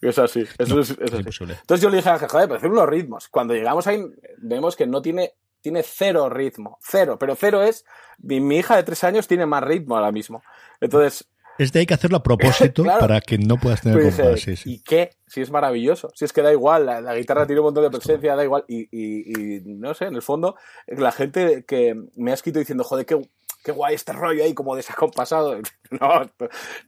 [0.00, 0.44] Es así.
[0.58, 1.28] Eso no, es, es, así.
[1.40, 3.28] Entonces yo le dije a Ángel, joder, pero hacer unos ritmos.
[3.28, 4.04] Cuando llegamos ahí,
[4.38, 6.78] vemos que no tiene, tiene cero ritmo.
[6.82, 7.16] Cero.
[7.18, 7.84] Pero cero es,
[8.18, 10.42] mi, mi hija de tres años tiene más ritmo ahora mismo.
[10.80, 13.00] Entonces, es de ahí que hacerlo a propósito claro.
[13.00, 14.40] para que no puedas tener pues, compás.
[14.40, 14.72] Sí, sí.
[14.74, 15.10] ¿Y qué?
[15.26, 16.10] Si es maravilloso.
[16.14, 18.64] Si es que da igual, la, la guitarra tiene un montón de presencia, da igual.
[18.68, 22.84] Y, y, y, no sé, en el fondo, la gente que me ha escrito diciendo,
[22.84, 23.20] joder, qué,
[23.64, 25.58] qué guay este rollo ahí como desacompasado.
[26.00, 26.08] No,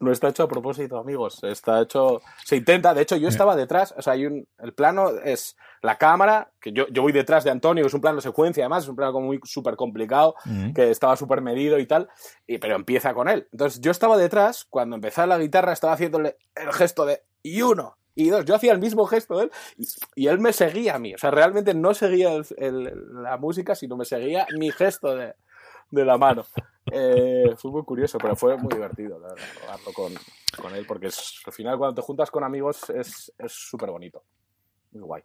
[0.00, 1.44] no está hecho a propósito, amigos.
[1.44, 2.92] Está hecho, se intenta.
[2.92, 6.72] De hecho, yo estaba detrás, o sea, hay un, el plano es la cámara, que
[6.72, 9.26] yo, yo voy detrás de Antonio, es un plano secuencia, además, es un plano como
[9.26, 10.74] muy súper complicado, uh -huh.
[10.74, 12.08] que estaba súper medido y tal,
[12.48, 13.46] y, pero empieza con él.
[13.52, 17.96] Entonces, yo estaba detrás, cuando empezaba la guitarra, estaba haciéndole el gesto de y uno,
[18.16, 19.86] y dos, yo hacía el mismo gesto de él y,
[20.24, 21.14] y, él me seguía a mí.
[21.14, 25.34] O sea, realmente no seguía el, el, la música, sino me seguía mi gesto de,
[25.90, 26.44] de la mano.
[26.90, 30.12] Eh, fue muy curioso, pero fue muy divertido la verdad, con,
[30.60, 34.22] con, él, porque es, al final cuando te juntas con amigos es súper bonito.
[34.96, 35.22] Muy guay.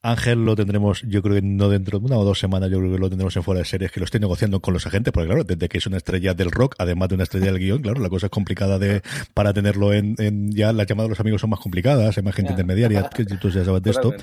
[0.00, 2.92] Ángel lo tendremos, yo creo que no dentro de una o dos semanas, yo creo
[2.92, 5.26] que lo tendremos en fuera de series, que lo estoy negociando con los agentes, porque
[5.26, 8.00] claro, desde que es una estrella del rock, además de una estrella del guion, claro,
[8.00, 9.02] la cosa es complicada de
[9.34, 12.34] para tenerlo en, en ya las llamadas de los amigos son más complicadas, hay más
[12.34, 14.14] gente intermediaria, que tú ya sabes de esto.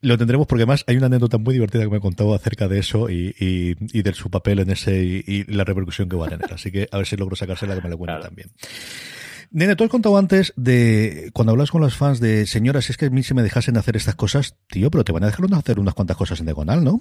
[0.00, 3.10] Lo tendremos porque además hay una anécdota muy divertida que me contado acerca de eso
[3.10, 6.52] y, y, y de su papel en ese y, la repercusión que va a tener.
[6.52, 8.50] Así que a ver si logro sacársela que me lo cuente también.
[9.56, 13.06] Nene, tú has contado antes de cuando hablas con los fans de señoras, es que
[13.06, 15.80] a mí se me dejasen hacer estas cosas, tío, pero te van a dejar hacer
[15.80, 17.00] unas cuantas cosas en diagonal, ¿no?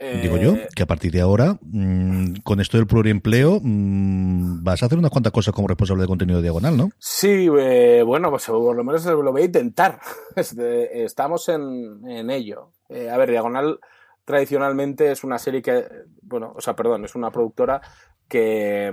[0.00, 4.82] Digo yo, eh, que a partir de ahora, mmm, con esto del pluriempleo, mmm, vas
[4.82, 6.90] a hacer unas cuantas cosas como responsable de contenido de diagonal, ¿no?
[6.98, 10.00] Sí, eh, bueno, pues por lo menos lo voy a intentar.
[10.34, 12.72] Estamos en, en ello.
[12.88, 13.78] Eh, a ver, Diagonal
[14.24, 15.86] tradicionalmente es una serie que,
[16.22, 17.80] bueno, o sea, perdón, es una productora
[18.26, 18.90] que,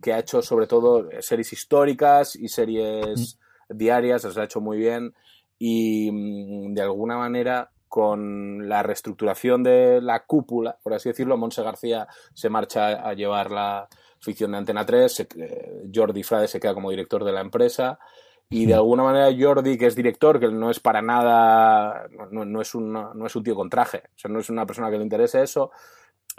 [0.00, 3.76] que ha hecho sobre todo series históricas y series mm.
[3.76, 5.14] diarias, las ha hecho muy bien
[5.58, 11.62] y mm, de alguna manera con la reestructuración de la cúpula, por así decirlo, Monse
[11.62, 13.88] García se marcha a llevar la
[14.20, 17.98] ficción de Antena 3, eh, Jordi Frade se queda como director de la empresa
[18.48, 18.76] y de mm.
[18.76, 22.92] alguna manera Jordi, que es director, que no es para nada, no, no, es, un,
[22.92, 25.42] no es un tío con traje, o sea, no es una persona que le interese
[25.42, 25.72] eso,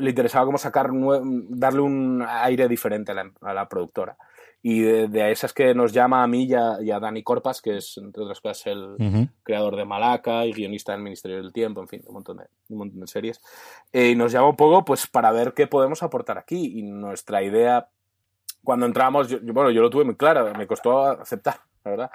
[0.01, 4.17] le interesaba como sacar, darle un aire diferente a la, productora.
[4.63, 8.23] Y de, esas que nos llama a mí y a, Dani Corpas, que es, entre
[8.23, 12.13] otras cosas, el creador de Malaca y guionista del Ministerio del Tiempo, en fin, un
[12.15, 13.41] montón de, un montón de series.
[13.91, 16.79] Eh, y nos llama un poco pues para ver qué podemos aportar aquí.
[16.79, 17.87] Y nuestra idea,
[18.63, 22.11] cuando entramos, yo, bueno, yo lo tuve muy claro, me costó aceptar, la verdad.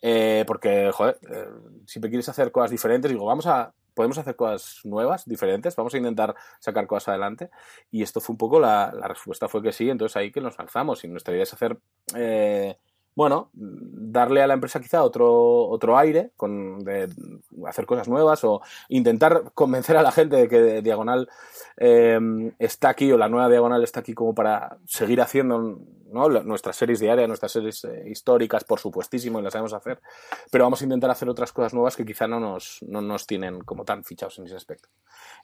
[0.00, 1.48] Eh, porque, joder, eh,
[1.86, 5.96] siempre quieres hacer cosas diferentes, digo, vamos a podemos hacer cosas nuevas, diferentes, vamos a
[5.96, 7.50] intentar sacar cosas adelante.
[7.90, 10.56] Y esto fue un poco la, la respuesta fue que sí, entonces ahí que nos
[10.56, 11.02] lanzamos.
[11.02, 11.76] Y nuestra idea es hacer
[12.14, 12.76] eh,
[13.18, 17.08] bueno, darle a la empresa quizá otro, otro aire, con, de
[17.66, 21.28] hacer cosas nuevas o intentar convencer a la gente de que Diagonal
[21.78, 22.20] eh,
[22.60, 25.80] está aquí o la nueva Diagonal está aquí como para seguir haciendo
[26.44, 30.00] nuestras series diarias, nuestras series eh, históricas, por supuestísimo, y las sabemos hacer,
[30.52, 33.62] pero vamos a intentar hacer otras cosas nuevas que quizá no nos, no nos tienen
[33.62, 34.90] como tan fichados en ese aspecto.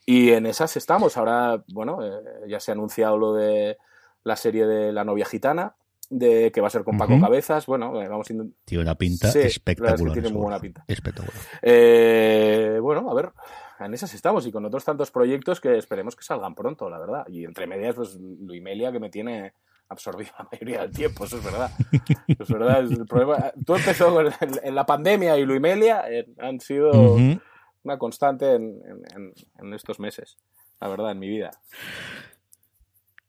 [0.06, 1.16] Y en esas estamos.
[1.16, 3.78] Ahora, bueno, eh, ya se ha anunciado lo de
[4.22, 5.74] la serie de La novia gitana,
[6.11, 7.67] de que va a ser con Paco Cabezas.
[7.67, 10.12] Bueno, eh, vamos a Tiene una pinta espectacular.
[10.12, 10.85] tiene muy buena pinta.
[10.87, 11.35] Espectacular.
[11.62, 13.33] Eh, bueno, a ver,
[13.81, 17.27] en esas estamos y con otros tantos proyectos que esperemos que salgan pronto, la verdad.
[17.29, 19.55] Y entre medias, pues Luimelia que me tiene
[19.88, 21.71] absorbido la mayoría del tiempo, eso es verdad.
[22.27, 23.53] es verdad, el problema.
[23.64, 26.93] Tú empezó en, la pandemia y Luimelia eh, han sido
[27.83, 28.81] una constante en,
[29.59, 30.38] en estos meses,
[30.81, 31.51] la verdad, en mi vida.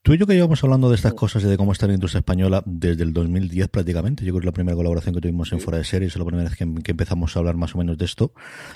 [0.06, 2.20] Tú y yo que llevamos hablando de estas cosas y de cómo está la industria
[2.20, 4.24] española desde el 2010 prácticamente.
[4.24, 6.48] Yo creo que la primera colaboración que tuvimos en Fuera de Series, es la primera
[6.48, 8.32] vez que, empezamos a hablar más o menos de esto.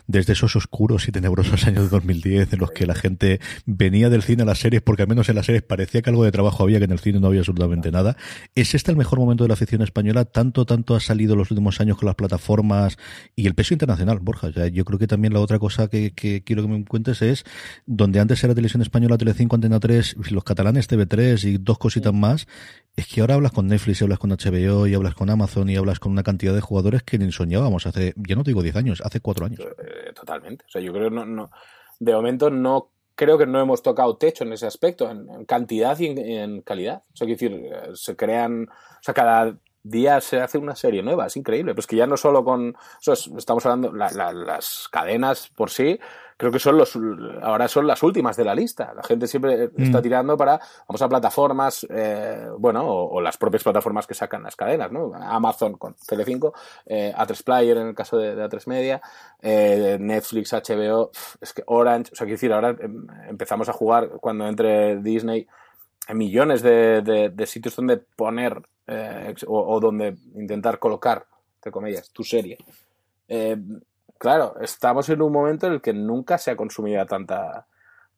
[0.08, 4.24] Desde esos oscuros y tenebrosos años de 2010 en los que la gente venía del
[4.24, 6.64] cine a las series porque al menos en las series parecía que algo de trabajo
[6.64, 8.18] había, que en el cine no había absolutamente nada.
[8.56, 10.26] ¿Es este el mejor momento de la ficción española?
[10.26, 12.98] Tanto, tanto ha salido los últimos años con las plataformas
[13.36, 14.50] y el peso internacional, Borja.
[14.70, 17.44] yo creo que también la otra cosa que, quiero que me cuentes es
[17.86, 22.48] donde antes era Televisión Española, Telecinco, Antena 3, los catalanes TV3, y dos cositas más,
[22.96, 25.76] es que ahora hablas con Netflix, y hablas con HBO, y hablas con Amazon, y
[25.76, 28.76] hablas con una cantidad de jugadores que ni soñábamos hace, ya no te digo 10
[28.76, 29.60] años, hace 4 años.
[29.60, 30.66] Eh, totalmente.
[30.68, 31.52] O sea, yo creo no, no,
[32.00, 36.08] de momento no creo que no hemos tocado techo en ese aspecto, en, cantidad y
[36.08, 37.04] en, calidad.
[37.14, 41.04] O sea, quiero decir, eh, se crean, o sea, cada día se hace una serie
[41.04, 41.74] nueva, es increíble.
[41.74, 46.00] Pues que ya no solo con, o sea, estamos hablando, las cadenas por sí,
[46.40, 46.98] creo que son los
[47.42, 48.94] ahora son las últimas de la lista.
[48.96, 50.02] La gente siempre está mm.
[50.02, 54.90] tirando para vamos a plataformas, eh, bueno, o, las propias plataformas que sacan las cadenas,
[54.90, 55.12] ¿no?
[55.14, 56.54] Amazon con Telecinco,
[56.86, 59.02] eh, A3 Player en el caso de, de A3 Media,
[59.42, 64.10] eh, Netflix, HBO, es que Orange, o sea, quiero decir, ahora em, empezamos a jugar
[64.22, 65.46] cuando entre Disney
[66.08, 67.02] en millones de,
[67.36, 71.26] de, sitios donde poner eh, o, o, donde intentar colocar,
[71.58, 72.58] entre comillas, tu serie.
[73.28, 73.58] Eh,
[74.20, 77.66] claro, estamos en un momento en el que nunca se ha consumido tanta,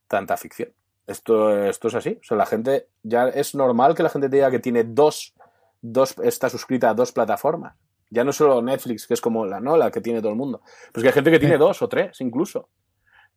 [0.08, 0.74] tanta ficción.
[1.08, 2.18] Esto, esto es así.
[2.20, 5.34] O sea, la gente, ya es normal que la gente diga que tiene dos,
[5.82, 7.76] dos, está suscrita a dos plataformas.
[8.10, 9.78] Ya no solo Netflix, que es como la, ¿no?
[9.78, 10.62] la que tiene todo el mundo.
[10.92, 12.68] Pues que hay gente que tiene dos o tres, incluso.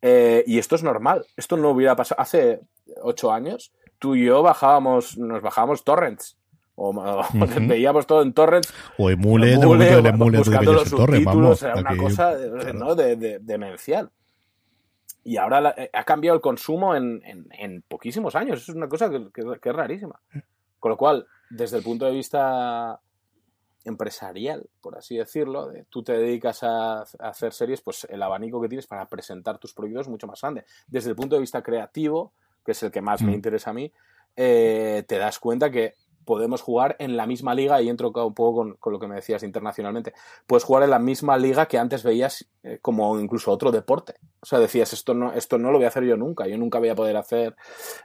[0.03, 1.25] Eh, y esto es normal.
[1.37, 2.21] Esto no hubiera pasado.
[2.21, 2.61] Hace
[3.03, 6.37] ocho años, tú y yo bajábamos, nos bajábamos torrents
[6.77, 7.23] o,
[7.63, 12.35] veíamos todo en torrents o emule, emule, emule, emule buscando los subtítulos era una cosa
[12.75, 12.95] ¿no?
[12.95, 14.11] de, de, demencial
[15.23, 19.09] y ahora eh, ha cambiado el consumo en, en, en, poquísimos años es una cosa
[19.09, 20.21] que, que, es rarísima
[20.81, 23.01] con lo cual desde el punto de vista
[23.85, 28.61] empresarial, por así decirlo, de, tú te dedicas a, a, hacer series, pues el abanico
[28.61, 30.65] que tienes para presentar tus proyectos es mucho más grande.
[30.87, 32.33] Desde el punto de vista creativo,
[32.65, 33.27] que es el que más mm.
[33.27, 33.93] me interesa a mí,
[34.37, 38.55] eh, te das cuenta que podemos jugar en la misma liga, y entro un poco
[38.55, 40.13] con, con, lo que me decías internacionalmente,
[40.47, 44.15] puedes jugar en la misma liga que antes veías eh, como incluso otro deporte.
[44.41, 46.79] O sea, decías, esto no, esto no lo voy a hacer yo nunca, yo nunca
[46.79, 47.57] voy a poder hacer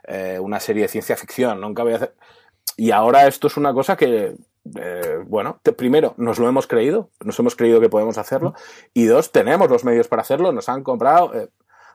[0.06, 2.14] eh, una serie de ciencia ficción, nunca voy a hacer...
[2.76, 4.36] Y ahora esto es una cosa que,
[4.76, 8.54] eh, bueno, primero, nos lo hemos creído, nos hemos creído que podemos hacerlo,
[8.94, 11.48] y dos, tenemos los medios para hacerlo, nos han comprado, eh,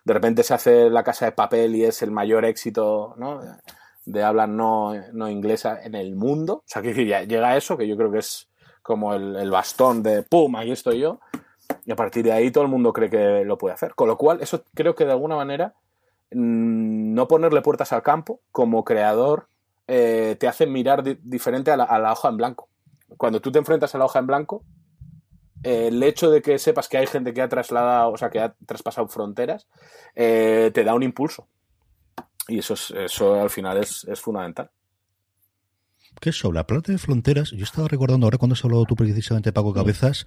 [0.03, 3.41] de repente se hace la casa de papel y es el mayor éxito, ¿no?
[4.05, 6.55] De habla no, no inglesa en el mundo.
[6.55, 8.49] O sea, que ya llega a eso, que yo creo que es
[8.81, 10.55] como el, el, bastón de ¡pum!
[10.55, 11.19] Aquí estoy yo.
[11.85, 13.95] Y a partir de ahí todo el mundo cree que lo puede hacer.
[13.95, 15.73] Con lo cual, eso creo que de alguna manera
[16.31, 19.47] mmm, no ponerle puertas al campo como creador
[19.87, 22.69] eh, te hace mirar di diferente a la, a la, hoja en blanco.
[23.17, 24.63] Cuando tú te enfrentas a la hoja en blanco,
[25.63, 28.39] eh, el hecho de que sepas que hay gente que ha trasladado, o sea, que
[28.39, 29.67] ha traspasado fronteras,
[30.15, 31.47] eh, te da un impulso.
[32.47, 34.69] Y eso, es, eso al final es, es fundamental
[36.19, 39.51] que sobre la plata de fronteras, yo estaba recordando ahora cuando has hablado tú precisamente
[39.51, 40.25] Paco Cabezas,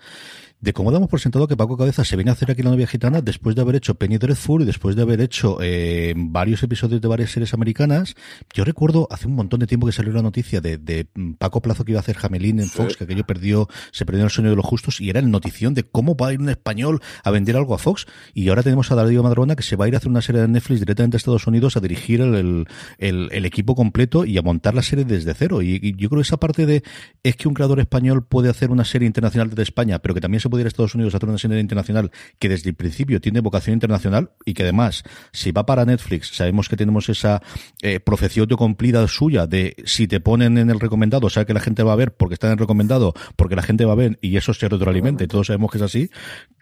[0.60, 2.86] de cómo damos por sentado que Paco Cabezas se viene a hacer aquí la novia
[2.86, 7.00] gitana después de haber hecho Penny Dreadful y después de haber hecho eh, varios episodios
[7.00, 8.16] de varias series americanas.
[8.52, 11.06] Yo recuerdo hace un montón de tiempo que salió la noticia de, de
[11.38, 12.98] Paco Plazo que iba a hacer Jamelín en Fox, sí.
[12.98, 15.84] que aquello perdió, se perdió el sueño de los justos y era el notición de
[15.84, 18.06] cómo va a ir un español a vender algo a Fox.
[18.34, 20.40] Y ahora tenemos a Darío Madrona que se va a ir a hacer una serie
[20.42, 22.66] de Netflix directamente a Estados Unidos a dirigir el, el,
[22.98, 25.62] el, el equipo completo y a montar la serie desde cero.
[25.62, 26.82] Y, y yo creo que esa parte de
[27.22, 30.40] es que un creador español puede hacer una serie internacional desde España, pero que también
[30.40, 33.20] se puede ir a Estados Unidos a hacer una serie internacional que desde el principio
[33.20, 37.42] tiene vocación internacional y que además, si va para Netflix, sabemos que tenemos esa
[37.82, 41.82] eh, profecía autocumplida suya de si te ponen en el recomendado, sea que la gente
[41.82, 44.36] va a ver porque está en el recomendado, porque la gente va a ver y
[44.36, 46.10] eso se retroalimenta y todos sabemos que es así,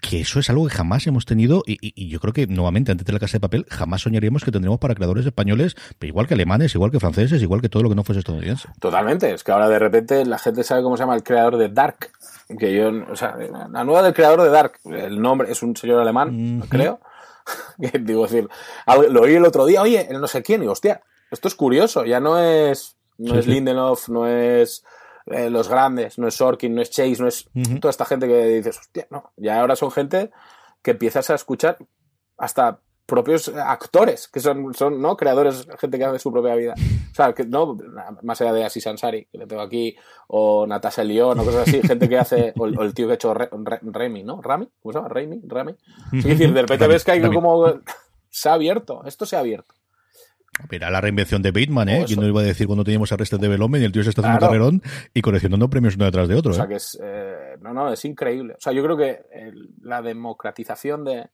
[0.01, 2.93] que eso es algo que jamás hemos tenido y, y, y yo creo que nuevamente
[2.93, 6.27] antes de la casa de papel jamás soñaríamos que tendríamos para creadores españoles, pero igual
[6.27, 8.69] que alemanes, igual que franceses, igual que todo lo que no fuese estadounidense.
[9.09, 12.11] Es que ahora de repente la gente sabe cómo se llama el creador de Dark.
[12.59, 13.37] Que yo, o sea,
[13.71, 17.01] la nueva del creador de Dark, el nombre es un señor alemán, creo.
[18.01, 18.49] digo, decir,
[19.11, 22.05] lo oí el otro día, oye, el no sé quién, y hostia, esto es curioso,
[22.05, 24.85] ya no es, no sí, es Lindelof, no es
[25.27, 27.81] eh, los grandes, no es Sorkin, no es Chase, no es uh -huh.
[27.81, 30.31] toda esta gente que dices, hostia, no, ya ahora son gente
[30.83, 31.79] que empiezas a escuchar
[32.39, 35.17] hasta propios actores, que son, son ¿no?
[35.17, 36.75] creadores, gente que hace su propia vida.
[37.13, 37.79] O sea, que no,
[38.23, 41.81] más allá de Asis Ansari, que le tengo aquí, o Natasha León, o cosas así,
[41.83, 44.43] gente que hace, o, o el tío que ha hecho Re, Re, Remy, ¿no?
[44.43, 44.69] ¿Rami?
[44.83, 45.09] ¿Cómo se llama?
[45.09, 45.41] ¿Remy?
[45.47, 45.75] ¿Rami?
[46.13, 47.81] Es decir, de repente ves que hay como,
[48.29, 49.75] se ha abierto, esto se ha abierto.
[50.71, 52.05] Mira la reinvención de Bateman, ¿eh?
[52.07, 54.39] ¿Quién no iba a decir cuando teníamos Arrested Development y el tío se está haciendo
[54.39, 54.53] claro.
[54.53, 56.53] carrerón y coleccionando premios uno detrás de otro?
[56.53, 56.69] O sea, ¿eh?
[56.69, 58.55] que es, eh, no, no, es increíble.
[58.55, 61.29] O sea, yo creo que el, la democratización de,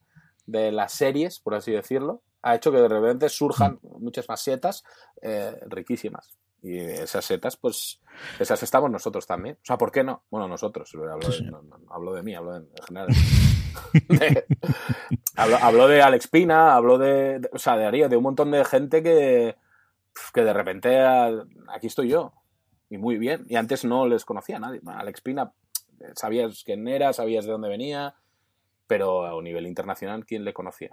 [0.46, 4.84] de las series, por así decirlo, ha hecho que de repente surjan muchas más setas
[5.20, 6.36] eh, riquísimas.
[6.62, 8.00] Y esas setas, pues,
[8.38, 9.56] esas estamos nosotros también.
[9.56, 10.24] O sea, ¿por qué no?
[10.30, 13.08] Bueno, nosotros, hablo, de, no, no, hablo de mí, hablo de, en general.
[14.08, 14.44] de,
[15.36, 18.52] hablo, hablo, de Alex Pina, hablo de, de, o sea, de Aria, de un montón
[18.52, 19.56] de gente que,
[20.32, 22.32] que de repente aquí estoy yo.
[22.88, 23.44] Y muy bien.
[23.48, 24.80] Y antes no les conocía a nadie.
[24.86, 25.52] Alex Pina,
[26.14, 28.14] sabías quién era, sabías de dónde venía,
[28.92, 30.90] pero a un nivel internacional, ¿quién le conocía?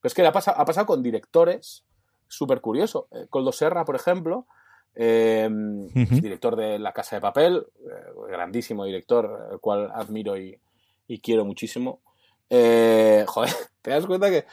[0.00, 1.84] Pero es que ha pasado, ha pasado con directores,
[2.26, 3.06] súper curioso.
[3.10, 4.46] Eh, Coldo Serra, por ejemplo,
[4.94, 6.22] eh, uh -huh.
[6.22, 10.58] director de La Casa de Papel, eh, grandísimo director, el cual admiro y,
[11.06, 12.00] y quiero muchísimo.
[12.48, 14.46] Eh, joder, te das cuenta que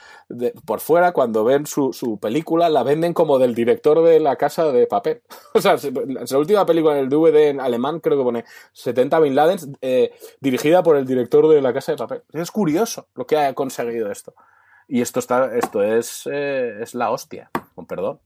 [0.64, 4.70] por fuera, cuando ven su, su, película, la venden como del director de La Casa
[4.72, 5.22] de Papel.
[5.54, 9.34] o sea, la última película en el DVD en alemán creo que pone 70 Bin
[9.36, 12.22] Laden, eh, dirigida por el director de La Casa de Papel.
[12.32, 14.34] Es curioso lo que ha conseguido esto.
[14.88, 18.18] Y esto está, esto es, eh, es la hostia, con perdón.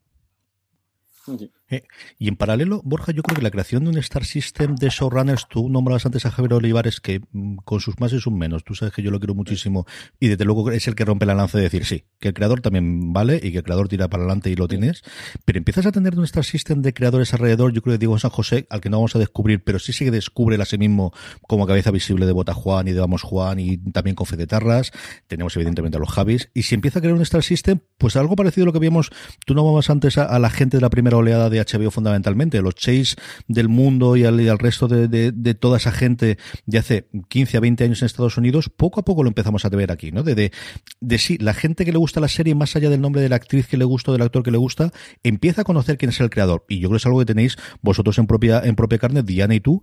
[1.71, 1.83] Eh,
[2.19, 5.49] y en paralelo, Borja, yo creo que la creación de un Star System de showrunners,
[5.49, 8.75] tú nombrabas antes a Javier Olivares, que mm, con sus más y sus menos, tú
[8.75, 9.87] sabes que yo lo quiero muchísimo,
[10.21, 12.61] y desde luego es el que rompe la lanza de decir sí, que el creador
[12.61, 15.03] también vale y que el creador tira para adelante y lo tienes,
[15.47, 18.31] pero empiezas a tener un Star System de creadores alrededor, yo creo que Diego San
[18.31, 21.13] José, al que no vamos a descubrir, pero sí sí descubre a sí mismo
[21.47, 24.93] como cabeza visible de Bota Juan y de Vamos Juan y también con Fede Tarras,
[25.29, 28.37] tenemos evidentemente a los Javis, y si empieza a crear un Star System, pues algo
[28.37, 29.11] parecido a lo que vimos,
[29.47, 32.61] tú no vamos antes a, a la gente de la primera oleada de HBO fundamentalmente,
[32.63, 33.17] los Chase
[33.49, 37.61] del mundo y al, resto de, de, de, toda esa gente de hace 15 a
[37.61, 40.23] 20 años en Estados Unidos, poco a poco lo empezamos a ver aquí, ¿no?
[40.23, 40.53] De, de,
[41.01, 43.37] de sí, la gente que le gusta la serie, más allá del nombre de la
[43.37, 46.21] actriz que le gusta o del actor que le gusta, empieza a conocer quién es
[46.21, 46.65] el creador.
[46.69, 49.55] Y yo creo que es algo que tenéis vosotros en propia, en propia carne, Diana
[49.55, 49.83] y tú,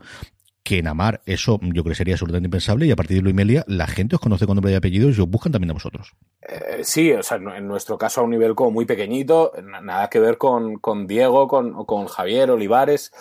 [0.72, 3.66] que en Amar eso yo creo que sería absolutamente impensable y a partir de Luimelia
[3.68, 6.14] la gente os conoce con nombre y apellido y os buscan también a vosotros.
[6.42, 10.22] Eh, sí, o sea, en nuestro caso a un nivel como muy pequeñito, nada que
[10.22, 13.12] ver con, con Diego, con, con Javier, Olivares.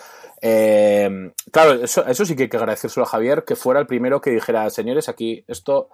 [0.41, 4.29] Eh, claro, eso, sí que hay que agradecérselo a Javier, que fuera el primero que
[4.29, 5.89] dijera, señores, aquí esto,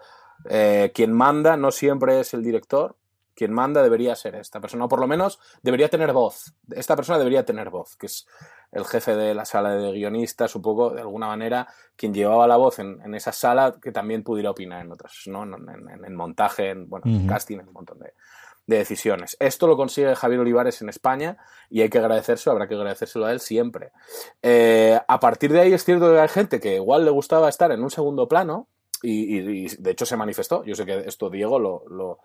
[0.52, 2.98] eh, quien manda no siempre es el director,
[3.38, 6.56] quien manda debería ser esta persona, o por lo menos debería tener voz.
[6.72, 8.26] Esta persona debería tener voz, que es
[8.72, 12.58] el jefe de la sala de guionistas, un poco, de alguna manera, quien llevaba la
[12.58, 15.44] voz en, esa sala, que también pudiera opinar en otras, ¿no?
[15.44, 18.14] En, montaje, en bueno, casting, en un montón de,
[18.66, 19.38] de decisiones.
[19.40, 21.38] Esto lo consigue Javier Olivares en España
[21.70, 23.92] y hay que agradecérselo, habrá que agradecérselo a él siempre.
[24.42, 27.72] Eh, a partir de ahí es cierto que hay gente que igual le gustaba estar
[27.72, 28.68] en un segundo plano
[29.04, 30.64] y, de hecho se manifestó.
[30.64, 32.20] Yo sé que esto Diego lo, lo,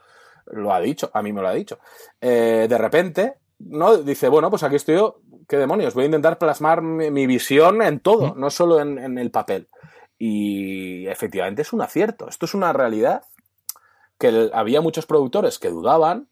[0.73, 1.79] ha dicho, a mí me lo ha dicho.
[2.21, 3.99] Eh, de repente, ¿no?
[3.99, 8.01] Dice, bueno, pues aquí estoy yo, qué demonios, voy a intentar plasmar mi, visión en
[8.01, 9.69] todo, no solo en, en el papel.
[10.19, 13.23] Y efectivamente es un acierto, esto es una realidad
[14.19, 16.29] que había muchos productores que dudaban,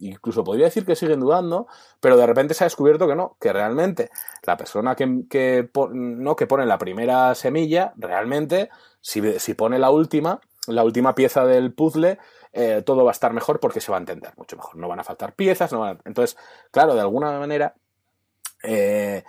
[0.00, 1.66] incluso podría decir que siguen dudando,
[2.00, 4.10] pero de repente se ha descubierto que no, que realmente
[4.44, 9.90] la persona que, que no, que pone la primera semilla, realmente, si, si, pone la
[9.90, 12.18] última, la última pieza del puzzle,
[12.52, 14.76] eh, todo va a estar mejor porque se va a entender mucho mejor.
[14.76, 16.36] No van a faltar piezas, no entonces,
[16.70, 17.74] claro, de alguna manera,
[18.62, 19.24] eh,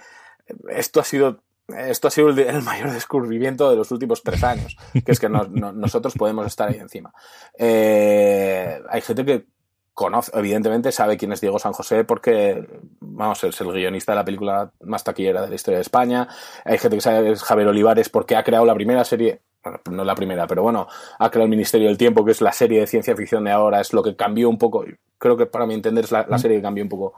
[0.69, 1.41] esto ha sido
[1.77, 6.13] esto ha sido el, mayor descubrimiento de los últimos tres años, que es que nosotros
[6.17, 7.13] podemos estar ahí encima.
[7.57, 9.45] Eh, hay gente que
[9.93, 12.67] conoce, evidentemente sabe quién es Diego San José porque,
[12.99, 16.27] vamos, es el guionista de la película más taquillera de la historia de España.
[16.65, 19.41] Hay gente que sabe que es Javier Olivares porque ha creado la primera serie,
[19.89, 20.87] no la primera, pero bueno,
[21.19, 23.81] ha creado el Ministerio del Tiempo, que es la serie de ciencia ficción de ahora,
[23.81, 24.85] es lo que cambió un poco,
[25.17, 27.13] creo que para mi entender es la, la serie que cambió un poco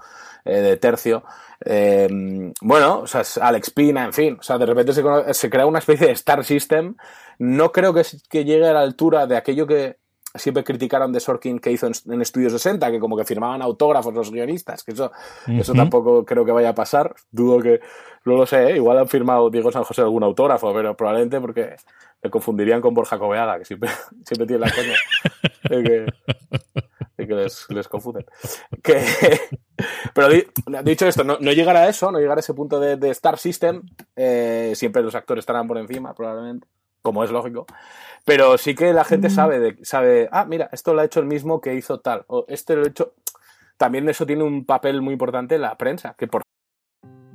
[0.45, 1.23] eh, de tercio.
[1.63, 2.07] Eh,
[2.61, 4.91] bueno, o sea, Alex Pina, en fin, o sea, de repente
[5.33, 6.95] se, crea una especie de Star System.
[7.39, 9.97] No creo que, que llegue a la altura de aquello que,
[10.35, 14.31] siempre criticaron de Sorkin que hizo en, Estudio 60, que como que firmaban autógrafos los
[14.31, 15.11] guionistas, que eso,
[15.47, 17.15] eso tampoco creo que vaya a pasar.
[17.31, 17.81] Dudo que,
[18.25, 18.75] no lo sé, ¿eh?
[18.77, 21.75] igual han firmado Diego San José algún autógrafo, pero probablemente porque
[22.23, 23.89] me confundirían con Borja Coveaga, que siempre,
[24.25, 24.95] siempre tiene la coña
[25.83, 26.05] que,
[27.27, 28.25] que les, les confunden.
[28.81, 29.03] Que,
[30.13, 30.29] pero
[30.83, 33.83] dicho esto, no, no, llegar a eso, no llegar a ese punto de, Star System,
[34.15, 36.67] eh, siempre los actores estarán por encima, probablemente,
[37.03, 37.67] como es lógico.
[38.25, 41.27] Pero sí que la gente sabe, de, sabe, ah, mira, esto lo ha hecho el
[41.27, 43.13] mismo que hizo tal, o este lo ha hecho.
[43.77, 46.41] También eso tiene un papel muy importante en la prensa, que por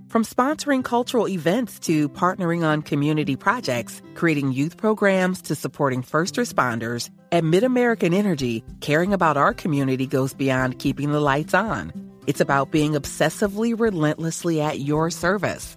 [0.08, 6.36] From sponsoring cultural events to partnering on community projects, creating youth programs to supporting first
[6.36, 11.92] responders, at MidAmerican Energy, caring about our community goes beyond keeping the lights on.
[12.26, 15.76] It's about being obsessively relentlessly at your service.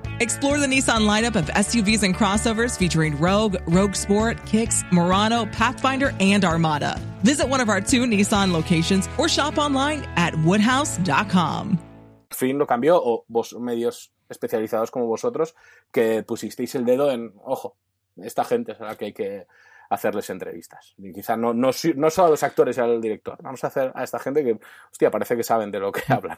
[0.21, 6.13] Explore the Nissan lineup of SUVs and crossovers featuring Rogue, Rogue Sport, Kicks, Murano, Pathfinder,
[6.19, 7.01] and Armada.
[7.23, 11.79] Visit one of our two Nissan locations or shop online at woodhouse.com.
[12.29, 15.55] fin lo cambió o vos medios especializados como vosotros
[15.91, 17.75] que pusisteis el dedo en, ojo,
[18.17, 19.47] esta gente es la que hay que
[19.89, 20.93] hacerles entrevistas.
[20.99, 23.91] Y quizá no, no, no solo a los actores y al director, vamos a hacer
[23.95, 24.59] a esta gente que,
[24.91, 26.37] hostia, parece que saben de lo que hablan.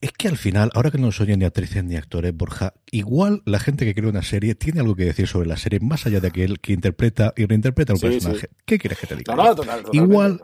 [0.00, 3.42] Es que al final, ahora que no nos oyen ni actrices ni actores, Borja, igual
[3.44, 6.20] la gente que crea una serie tiene algo que decir sobre la serie, más allá
[6.20, 8.48] de aquel que interpreta y reinterpreta un personaje.
[8.64, 9.34] ¿Qué quieres que te diga?
[9.92, 10.40] igual,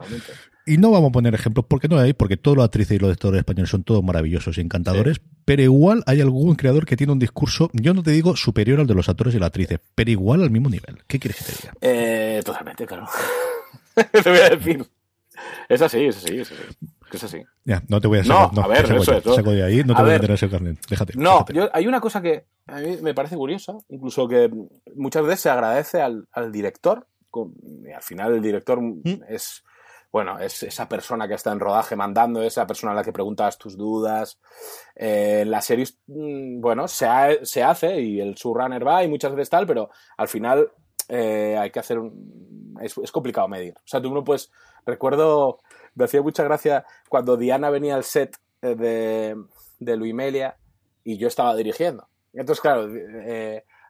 [0.67, 3.13] y no vamos a poner ejemplos porque no hay, porque todos los actrices y los
[3.13, 7.19] actores españoles son todos maravillosos y encantadores, pero igual hay algún creador que tiene un
[7.19, 10.43] discurso, yo no te digo superior al de los actores y las actrices, pero igual
[10.43, 10.99] al mismo nivel.
[11.07, 11.75] ¿Qué quieres que te diga?
[11.81, 13.07] Eh, totalmente, claro.
[13.95, 14.87] te voy a decir.
[15.69, 16.63] Es así, es así, es así.
[17.13, 17.43] Es así.
[17.65, 18.53] Ya, no te voy a sacar.
[18.53, 19.25] No, a ver, eso es.
[19.25, 20.79] Saco de ahí, no te voy a meter ese carnet.
[20.89, 21.15] Déjate.
[21.17, 24.51] No, hay una cosa que a mí me parece curiosa, incluso que
[24.95, 27.07] muchas veces se agradece al, al director.
[27.85, 29.23] y al final el director ¿Mm?
[29.29, 29.63] es
[30.17, 33.59] bueno, es esa persona que está en rodaje mandando, esa persona a la que preguntas
[33.59, 34.39] tus dudas.
[34.95, 37.07] Eh, la serie, mm, bueno, se,
[37.43, 40.71] se, hace y el runner va y muchas veces tal, pero al final
[41.11, 42.56] eh, hay que hacer un...
[42.81, 43.75] Es, complicado medir.
[43.77, 44.51] O sea, tú no puedes...
[44.85, 45.59] Recuerdo,
[45.95, 49.37] me hacía mucha gracia cuando Diana venía al set eh, de,
[49.79, 50.57] de Luimelia
[51.03, 52.09] y yo estaba dirigiendo.
[52.33, 52.89] Entonces, claro,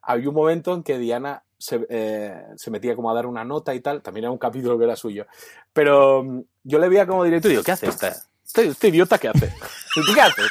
[0.03, 3.75] había un momento en que Diana se, eh, se, metía como a dar una nota
[3.75, 5.27] y tal, también era un capítulo que era suyo.
[5.73, 8.13] Pero mm, yo le veía como director y digo, ¿qué hace este,
[8.45, 9.19] este, este idiota?
[9.19, 9.53] ¿Qué hace?
[9.95, 10.51] ¿Tú qué haces?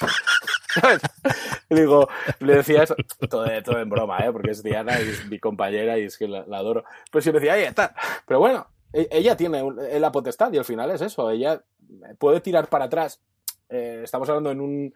[1.70, 2.08] Y digo,
[2.40, 2.96] le decía eso,
[3.30, 4.32] todo, todo, en broma, ¿eh?
[4.32, 6.84] porque es Diana y es mi compañera y es que la, la adoro.
[7.12, 7.96] Pues yo decía, ahí está.
[8.28, 9.64] Pero bueno, e, ella tiene
[10.00, 11.64] la potestad y al final es eso, ella
[12.20, 13.20] puede tirar para atrás.
[13.70, 14.94] Eh, estamos hablando en un,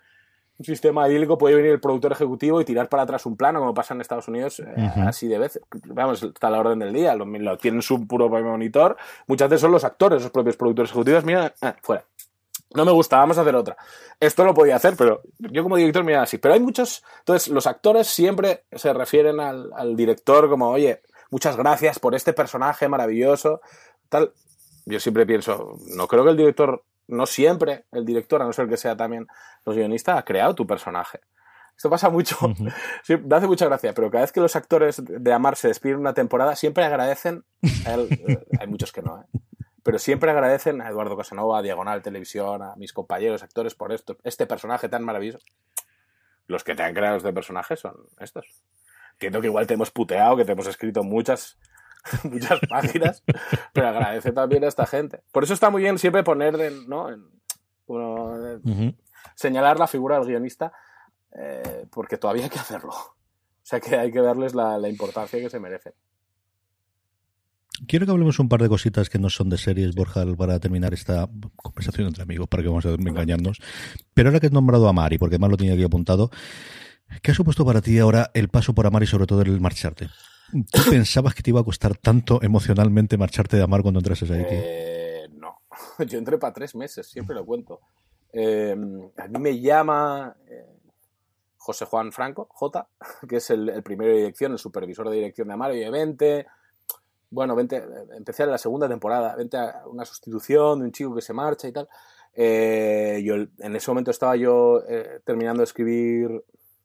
[0.59, 3.73] un sistema idílico puede venir el productor ejecutivo y tirar para atrás un plano, como
[3.73, 5.07] pasa en Estados Unidos, eh, uh -huh.
[5.07, 5.61] así de veces.
[5.85, 8.97] Vamos, está la orden del día, lo, lo tienen su puro monitor.
[9.25, 11.23] Muchas veces son los actores, los propios productores ejecutivos.
[11.23, 12.03] Mira, eh, fuera.
[12.75, 13.77] No me gusta, vamos a hacer otra.
[14.19, 16.37] Esto lo podía hacer, pero yo como director mira así.
[16.37, 17.03] Pero hay muchos.
[17.19, 21.01] Entonces, los actores siempre se refieren al, al director como, oye,
[21.31, 23.61] muchas gracias por este personaje maravilloso.
[24.07, 24.33] Tal.
[24.85, 28.67] Yo siempre pienso, no creo que el director no siempre el director, a no ser
[28.69, 29.27] que sea también
[29.65, 31.19] los guionistas, ha creado tu personaje.
[31.75, 32.73] Esto pasa mucho, uh -huh.
[33.03, 35.99] sí, me hace mucha gracia, pero cada vez que los actores de Amar se despiden
[35.99, 37.43] una temporada, siempre agradecen,
[37.85, 38.09] a él,
[38.59, 39.39] hay muchos que no, ¿eh?
[39.83, 44.17] Pero siempre agradecen a Eduardo Casanova, a Diagonal Televisión, a mis compañeros actores por esto,
[44.23, 45.45] este personaje tan maravilloso.
[46.47, 48.45] Los que te han creado este personaje son estos.
[49.13, 51.57] Entiendo que igual te hemos puteado, que te hemos escrito muchas
[52.23, 53.23] muchas páginas,
[53.73, 55.21] pero agradece también a esta gente.
[55.31, 57.09] Por eso está muy bien siempre poner, en, ¿no?
[57.09, 57.21] En,
[57.87, 58.95] uh -huh.
[59.35, 60.71] señalar la figura del guionista,
[61.35, 62.91] eh, porque todavía hay que hacerlo.
[62.91, 63.15] O
[63.69, 65.93] sea que hay que darles la, la, importancia que se merecen.
[67.87, 70.93] Quiero que hablemos un par de cositas que no son de series, Borja, para terminar
[70.93, 73.59] esta conversación entre amigos, para que vamos a engañarnos.
[74.13, 76.29] Pero ahora que he nombrado a Mari, porque más lo tenía aquí apuntado,
[77.21, 80.09] ¿qué ha supuesto para ti ahora el paso por Amar y sobre todo el marcharte?
[80.71, 84.45] ¿Tú pensabas que te iba a costar tanto emocionalmente marcharte de Amar cuando entrases ahí?
[84.49, 85.61] Eh, no,
[86.07, 87.81] yo entré para tres meses, siempre lo cuento.
[88.31, 88.75] Eh,
[89.17, 90.65] a mí me llama eh,
[91.57, 92.87] José Juan Franco, J,
[93.27, 95.89] que es el, el, primero de dirección, el supervisor de dirección de Amar, y de
[95.89, 96.47] 20.
[97.29, 97.83] Bueno, vente,
[98.15, 101.71] empecé la segunda temporada, vente a una sustitución de un chico que se marcha y
[101.71, 101.87] tal.
[102.33, 106.43] Eh, yo en ese momento estaba yo eh, terminando de escribir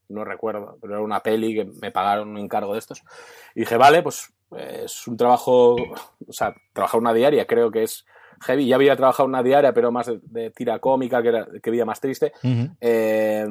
[0.08, 3.02] no recuerdo, pero era una peli que me pagaron un encargo de estos.
[3.54, 8.04] Y dije, vale, pues es un trabajo, o sea, trabajar una diaria creo que es
[8.42, 8.66] heavy.
[8.66, 11.84] Ya había trabajado una diaria, pero más de, de tira cómica, que, era, que vida
[11.84, 12.32] más triste.
[12.42, 12.76] Uh -huh.
[12.80, 13.46] eh,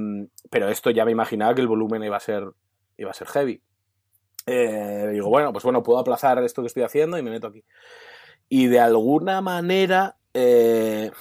[0.49, 2.43] pero esto ya me imaginaba que el volumen iba a ser,
[2.97, 3.61] iba a ser heavy.
[4.45, 7.63] Eh, digo, bueno, pues bueno, puedo aplazar esto que estoy haciendo y me meto aquí.
[8.49, 11.11] Y de alguna manera eh,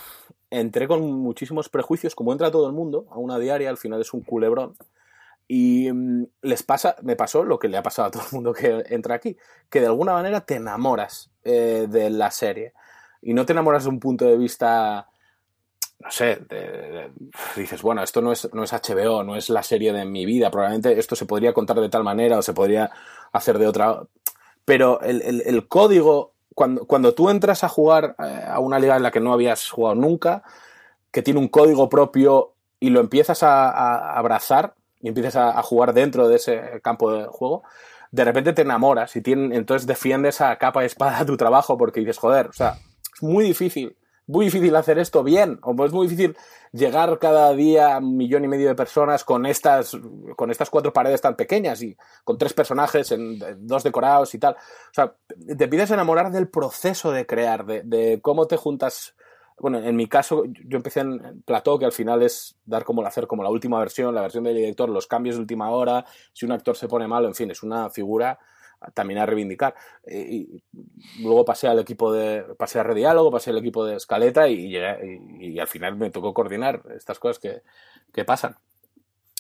[0.51, 4.13] entré con muchísimos prejuicios, como entra todo el mundo a una diaria, al final es
[4.13, 4.75] un culebrón.
[5.49, 8.53] Y mm, les pasa, me pasó lo que le ha pasado a todo el mundo
[8.53, 9.37] que entra aquí,
[9.71, 12.75] que de alguna manera te enamoras eh, de la serie.
[13.21, 15.09] Y no te enamoras de un punto de vista,
[16.03, 16.41] no sé,
[17.55, 20.51] dices, bueno, esto no es, no es HBO, no es la serie de mi vida,
[20.51, 22.91] probablemente esto se podría contar de tal manera o se podría
[23.33, 24.03] hacer de otra.
[24.65, 29.03] Pero el, el, código, cuando, cuando tú entras a jugar eh, a una liga en
[29.05, 30.43] la que no habías jugado nunca,
[31.13, 36.29] que tiene un código propio y lo empiezas a, abrazar, y empiezas a, jugar dentro
[36.29, 37.63] de ese campo de juego,
[38.11, 42.01] de repente te enamoras y tiene, entonces defiendes a capa y espada tu trabajo porque
[42.01, 42.77] dices, joder, o sea,
[43.15, 43.97] es muy difícil,
[44.27, 46.37] muy difícil hacer esto bien, o es muy difícil
[46.73, 49.97] llegar cada día a un millón y medio de personas con estas,
[50.37, 54.55] con estas cuatro paredes tan pequeñas y con tres personajes, en, dos decorados y tal.
[54.55, 55.15] O sea,
[55.57, 59.15] te a enamorar del proceso de crear, de, de cómo te juntas
[59.59, 63.29] bueno, en mi caso, yo empecé en Plató, que al final es dar como hacer
[63.29, 66.51] como la última versión, la versión del director, los cambios de última hora, si un
[66.51, 68.41] actor se pone malo, en fin, es una figura
[68.95, 69.75] también a reivindicar.
[70.07, 70.63] Y,
[71.21, 75.21] luego pasé al equipo de, pasé a Rediálogo, pasé al equipo de Escaleta y, llegué,
[75.39, 77.63] y, y, al final me tocó coordinar estas cosas que,
[78.13, 78.57] que pasan.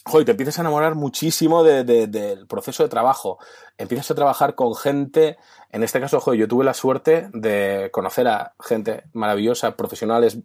[0.04, 3.38] Joder, te empiezas a enamorar muchísimo de, de, del proceso de trabajo.
[3.78, 5.36] Empiezas a trabajar con gente,
[5.70, 10.38] en este caso, joder, yo tuve la suerte de conocer a gente maravillosa, profesionales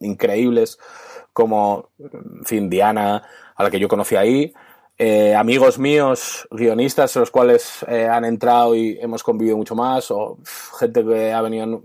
[0.00, 0.78] increíbles,
[1.32, 3.22] como, en fin, Diana,
[3.54, 4.52] a la que yo conocí ahí,
[4.98, 10.38] eh, amigos míos, guionistas, los cuales eh, han entrado y hemos convivido mucho más, o
[10.78, 11.82] gente que ha venido,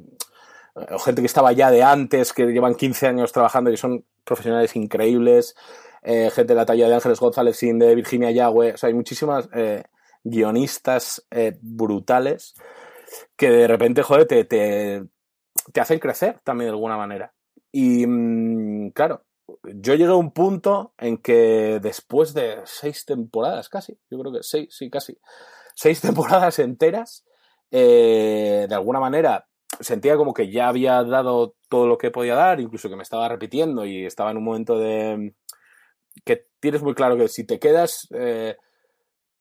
[0.76, 4.76] o gente que estaba ya de antes, que llevan 15 años trabajando y son profesionales
[4.76, 5.56] increíbles.
[6.06, 9.48] Eh, gente de la talla de Ángeles González de Virginia Yagüe, o sea, hay muchísimas
[9.54, 9.84] eh,
[10.22, 12.56] guionistas eh, brutales
[13.38, 15.04] que de repente, joder, te, te,
[15.72, 17.34] te, hacen crecer también de alguna manera.
[17.72, 19.24] Y mmm, claro,
[19.64, 24.40] yo llegué a un punto en que después de seis temporadas casi, yo creo que
[24.42, 25.18] seis, sí, casi,
[25.76, 27.26] seis temporadas enteras,
[27.72, 29.48] eh, de alguna manera
[29.80, 33.28] sentía como que ya había dado todo lo que podía dar, incluso que me estaba
[33.28, 35.34] repitiendo y estaba en un momento de
[36.26, 38.58] que tienes muy claro que si te quedas, eh,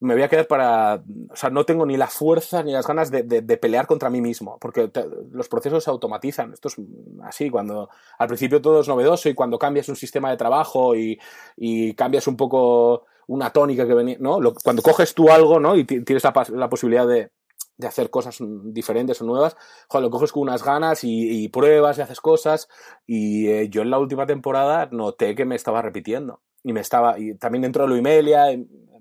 [0.03, 1.03] me voy a quedar para.
[1.31, 4.21] O sea, no tengo ni la fuerza ni las ganas de, de, pelear contra mí
[4.21, 4.91] mismo, porque
[5.31, 6.53] los procesos se automatizan.
[6.53, 6.77] Esto es
[7.23, 7.89] así, cuando
[8.19, 11.21] al principio todo es novedoso y cuando cambias un sistema de trabajo y,
[11.57, 14.41] y cambias un poco una tónica que venía, ¿no?
[14.65, 15.77] cuando coges tú algo, ¿no?
[15.77, 17.31] Y tienes la, la posibilidad de,
[17.77, 19.57] de, hacer cosas diferentes o nuevas,
[19.89, 22.69] joder, lo coges con unas ganas y, y pruebas y haces cosas.
[23.07, 26.41] Y eh, yo en la última temporada noté que me estaba repitiendo.
[26.65, 28.53] Y me estaba, y también dentro de lo Imelia,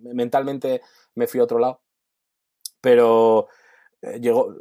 [0.02, 0.82] mentalmente
[1.16, 1.82] me fui a otro lado.
[2.82, 3.48] Pero
[4.02, 4.56] eh, llegó.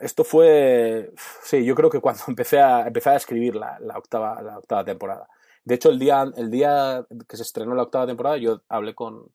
[0.00, 1.12] Esto fue.
[1.42, 5.28] Sí, yo creo que cuando empecé a, empecé a escribir la, octava, la octava temporada.
[5.64, 9.30] De hecho, el día, el día que se estrenó la octava temporada, yo hablé con,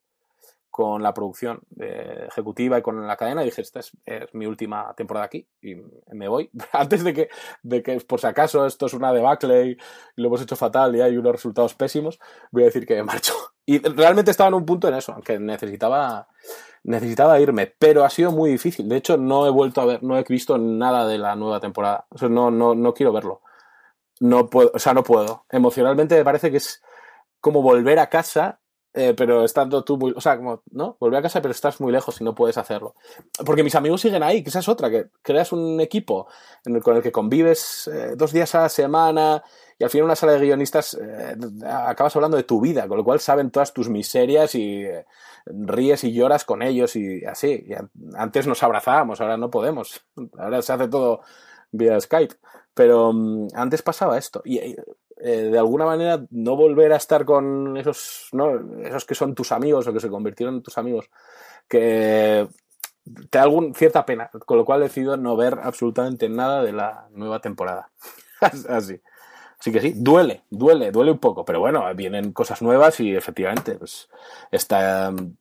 [0.78, 3.92] con la producción ejecutiva y con la cadena dije, esta es,
[4.34, 5.74] mi última temporada aquí y
[6.14, 6.52] me voy.
[6.72, 7.30] Antes de que,
[7.64, 9.78] de que, por si acaso, esto es una debacle y
[10.18, 12.20] lo hemos hecho fatal y hay unos resultados pésimos,
[12.52, 13.34] voy a decir que me marcho.
[13.70, 16.30] Y realmente estaba en un punto en eso, aunque necesitaba,
[16.84, 18.88] necesitaba irme, pero ha sido muy difícil.
[18.88, 22.06] De hecho, no he vuelto a ver, no he visto nada de la nueva temporada.
[22.30, 23.42] No, no, no quiero verlo.
[24.22, 25.44] No puedo, o sea, no puedo.
[25.50, 26.82] Emocionalmente me parece que es
[27.42, 28.62] como volver a casa
[28.94, 30.98] eh, pero estando tú muy, o sea, como, ¿no?
[31.00, 32.96] Volver a casa, pero estás muy lejos y no puedes hacerlo.
[33.46, 36.28] Porque mis amigos siguen ahí, que esa es otra, que creas un equipo
[36.84, 39.44] con el que convives eh, dos días a la semana
[39.78, 41.36] y al final una sala de guionistas eh,
[41.66, 44.86] acabas hablando de tu vida, con lo cual saben todas tus miserias y
[45.46, 47.68] ríes y lloras con ellos y así.
[48.16, 50.02] Antes nos abrazábamos, ahora no podemos.
[50.38, 51.22] Ahora se hace todo
[51.72, 52.36] vía Skype.
[52.74, 54.42] Pero mm, antes pasaba esto.
[54.46, 54.76] Y
[55.20, 58.82] eh, de alguna manera no volver a estar con esos, ¿no?
[58.84, 61.10] esos que son tus amigos o que se convirtieron en tus amigos,
[61.68, 62.48] que
[63.30, 66.74] te da algún, cierta pena, con lo cual he decidido no ver absolutamente nada de
[66.74, 67.90] la nueva temporada.
[68.70, 69.02] Así.
[69.60, 73.74] Así que sí, duele, duele, duele un poco, pero bueno, vienen cosas nuevas y efectivamente
[73.74, 74.08] pues,
[74.52, 75.36] está mm,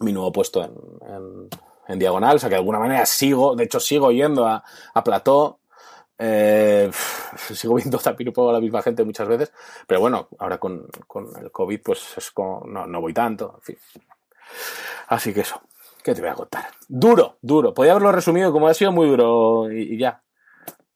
[0.00, 1.48] mi nuevo puesto en,
[1.88, 4.62] en, diagonal, o sea que de alguna manera sigo, de hecho sigo yendo a,
[4.92, 5.60] a Plató,
[6.18, 6.90] eh,
[7.36, 9.52] sigo viendo también a la misma gente muchas veces,
[9.86, 13.78] pero bueno, ahora con, con el COVID pues es no, no voy tanto, en fin.
[15.08, 15.60] Así que eso,
[16.02, 16.66] ¿qué te voy a contar?
[16.88, 17.74] Duro, duro.
[17.74, 20.22] Podría haberlo resumido como ha sido muy duro y ya.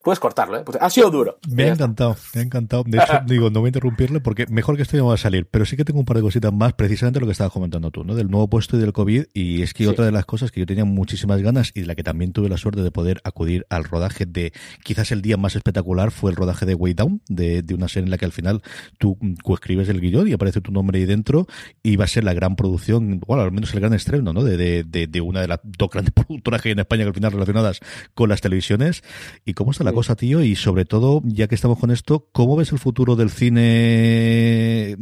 [0.03, 0.63] Puedes cortarlo, ¿eh?
[0.65, 1.39] Pues ha sido duro.
[1.49, 2.85] Me ha encantado, me ha encantado.
[2.87, 5.47] De hecho, digo, no voy a interrumpirle porque mejor que esto ya va a salir.
[5.47, 8.03] Pero sí que tengo un par de cositas más, precisamente lo que estabas comentando tú,
[8.03, 8.15] ¿no?
[8.15, 9.27] Del nuevo puesto y del COVID.
[9.35, 11.95] Y es que otra de las cosas que yo tenía muchísimas ganas y de la
[11.95, 14.53] que también tuve la suerte de poder acudir al rodaje de
[14.85, 18.07] quizás el día más espectacular fue el rodaje de Way Down, de, de una serie
[18.07, 18.63] en la que al final
[18.99, 19.19] tú
[19.53, 21.47] escribes el guion y aparece tu nombre ahí dentro
[21.83, 24.45] y va a ser la gran producción, bueno, al menos el gran estreno, ¿no?
[24.45, 27.15] De, de, de, una de las dos grandes productoras que hay en España que al
[27.15, 27.81] final relacionadas
[28.15, 29.03] con las televisiones.
[29.45, 30.43] ¿Y cómo está la cosa, tío?
[30.43, 34.97] Y sobre todo, ya que estamos con esto, ¿cómo ves el futuro del cine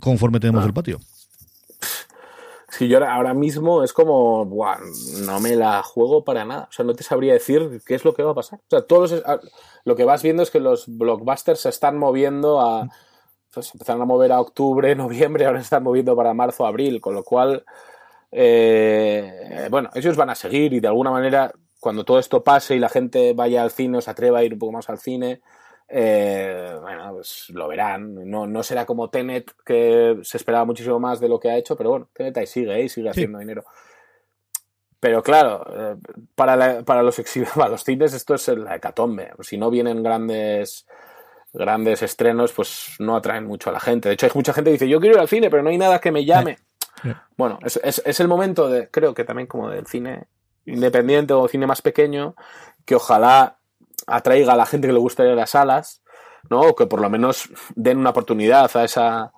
[0.00, 1.00] conforme tenemos el patio?
[2.70, 4.48] Si yo ahora mismo es como,
[5.26, 6.68] no me la juego para nada.
[6.70, 8.60] O sea, no te sabría decir qué es lo que va a pasar.
[8.60, 9.22] O sea, todos
[9.84, 12.88] lo que vas viendo es que los blockbusters se están moviendo a.
[13.52, 17.14] Pues empezaron a mover a octubre, noviembre, ahora se están moviendo para marzo, abril, con
[17.14, 17.64] lo cual.
[18.30, 22.78] Eh, bueno, ellos van a seguir y de alguna manera cuando todo esto pase y
[22.78, 25.40] la gente vaya al cine o se atreva a ir un poco más al cine,
[25.88, 28.30] eh, bueno, pues lo verán.
[28.30, 31.76] No, no será como Tenet, que se esperaba muchísimo más de lo que ha hecho,
[31.76, 33.64] pero bueno, Tenet ahí sigue, ahí sigue haciendo dinero.
[35.00, 35.96] Pero claro, eh,
[36.34, 37.20] para, para, los
[37.56, 39.32] para los cines esto es la hecatombe.
[39.40, 40.86] Si no vienen grandes
[41.52, 44.08] grandes estrenos, pues no atraen mucho a la gente.
[44.08, 45.78] De hecho, hay mucha gente que dice, yo quiero ir al cine, pero no hay
[45.78, 46.58] nada que me llame.
[47.34, 50.26] Bueno, es, es, es, el momento de, creo que también como del cine
[50.72, 52.34] independiente o cine más pequeño
[52.84, 53.58] que ojalá
[54.06, 56.02] atraiga a la gente que le gusta ir a las salas,
[56.48, 56.60] ¿no?
[56.60, 59.32] O que por lo menos den una oportunidad a esa.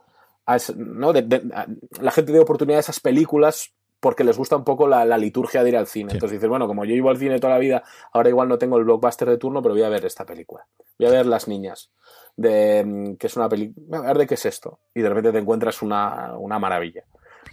[0.76, 1.12] ¿no?
[1.12, 3.72] la gente dé oportunidad a esas películas
[4.02, 6.12] porque les gusta un poco la, liturgia de ir al cine.
[6.12, 8.76] Entonces dices, bueno, como yo iba al cine toda la vida, ahora igual no tengo
[8.76, 10.66] el blockbuster de turno, pero voy a ver esta película.
[10.98, 11.92] Voy a ver Las Niñas,
[12.36, 14.80] de, que es una película, a ver de qué es esto.
[14.92, 17.04] Y de repente te encuentras una, una maravilla.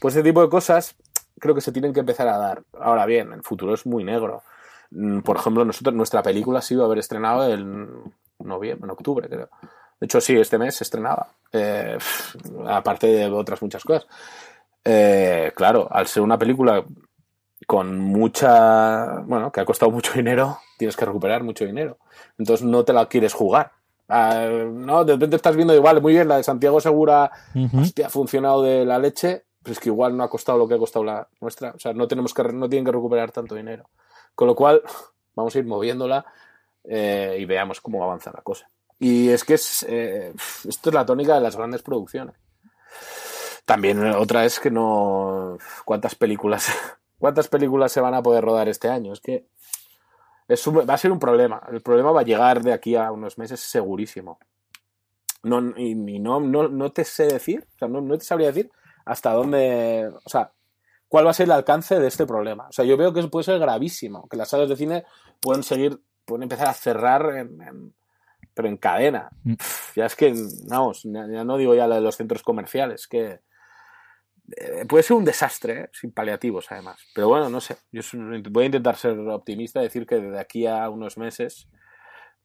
[0.02, 0.96] Pues ese tipo de cosas
[1.40, 2.64] creo que se tienen que empezar a dar.
[2.80, 4.44] Ahora bien, el futuro es muy negro.
[4.92, 7.90] Mm, por ejemplo, nosotros, nuestra película se iba a haber estrenado en
[8.40, 9.50] noviembre, en octubre, creo.
[10.00, 11.28] De hecho, sí, este mes se estrenaba.
[11.52, 11.98] Eh,
[12.68, 14.08] aparte de otras muchas cosas.
[14.84, 16.84] Eh, claro, al ser una película
[17.68, 19.20] con mucha.
[19.26, 21.98] Bueno, que ha costado mucho dinero, tienes que recuperar mucho dinero.
[22.38, 23.72] Entonces no te la quieres jugar.
[24.08, 27.32] Ah, no, de repente estás viendo igual, muy bien, la de Santiago Segura,
[27.80, 30.78] hostia, ha funcionado de la leche es que igual no ha costado lo que ha
[30.78, 31.72] costado la nuestra.
[31.72, 33.90] O sea, no tenemos que no tienen que recuperar tanto dinero.
[34.36, 34.82] Con lo cual,
[35.36, 36.26] vamos a ir moviéndola
[36.84, 38.70] eh, y veamos cómo avanza la cosa.
[39.00, 40.34] Y es que es, eh,
[40.68, 42.36] esto es la tónica de las grandes producciones.
[43.66, 45.58] También otra es que no.
[45.86, 46.68] ¿Cuántas películas,
[47.20, 49.14] cuántas películas se van a poder rodar este año?
[49.14, 49.46] Es que
[50.48, 51.62] es va a ser un problema.
[51.72, 54.40] El problema va a llegar de aquí a unos meses segurísimo.
[55.44, 58.70] No, y, no, no, no, te sé decir, o sea, no, no, te sabría decir
[59.10, 60.54] hasta dónde, o sea,
[61.08, 62.68] cuál va a ser el alcance de este problema.
[62.70, 65.04] O sea, yo veo que puede ser gravísimo, que las salas de cine
[65.40, 67.96] pueden seguir, pueden empezar a cerrar, en,
[68.54, 69.32] pero en cadena.
[69.44, 69.56] Mm.
[69.96, 70.32] ya es que,
[70.68, 73.40] vamos, ya no digo ya lo de los centros comerciales, que
[74.56, 75.90] eh, puede ser un desastre, ¿eh?
[75.92, 77.00] sin paliativos además.
[77.16, 77.78] Pero bueno, no sé.
[77.92, 78.02] Yo
[78.52, 81.68] voy a intentar ser optimista, decir que de aquí a unos meses,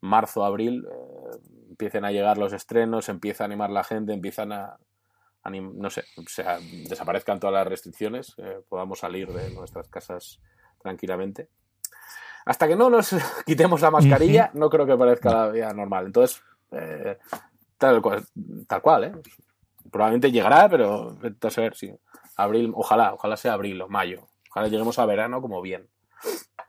[0.01, 1.37] marzo, abril, eh,
[1.69, 4.79] empiecen a llegar los estrenos, empieza a animar la gente, empiezan a,
[5.51, 8.35] no sé, o sea, desaparezcan todas las restricciones,
[8.69, 10.41] podamos salir de nuestras casas
[10.81, 11.49] tranquilamente.
[12.47, 13.11] Hasta que no nos
[13.47, 16.07] quitemos la mascarilla, no creo que parezca la vida normal.
[16.07, 16.43] Entonces,
[17.79, 18.25] tal cual,
[18.67, 19.13] tal cual, ¿eh?
[19.91, 21.95] probablemente llegará, pero entonces a ver si
[22.37, 24.27] abril, ojalá, ojalá sea abril o mayo.
[24.51, 25.89] Ojalá lleguemos a verano como bien.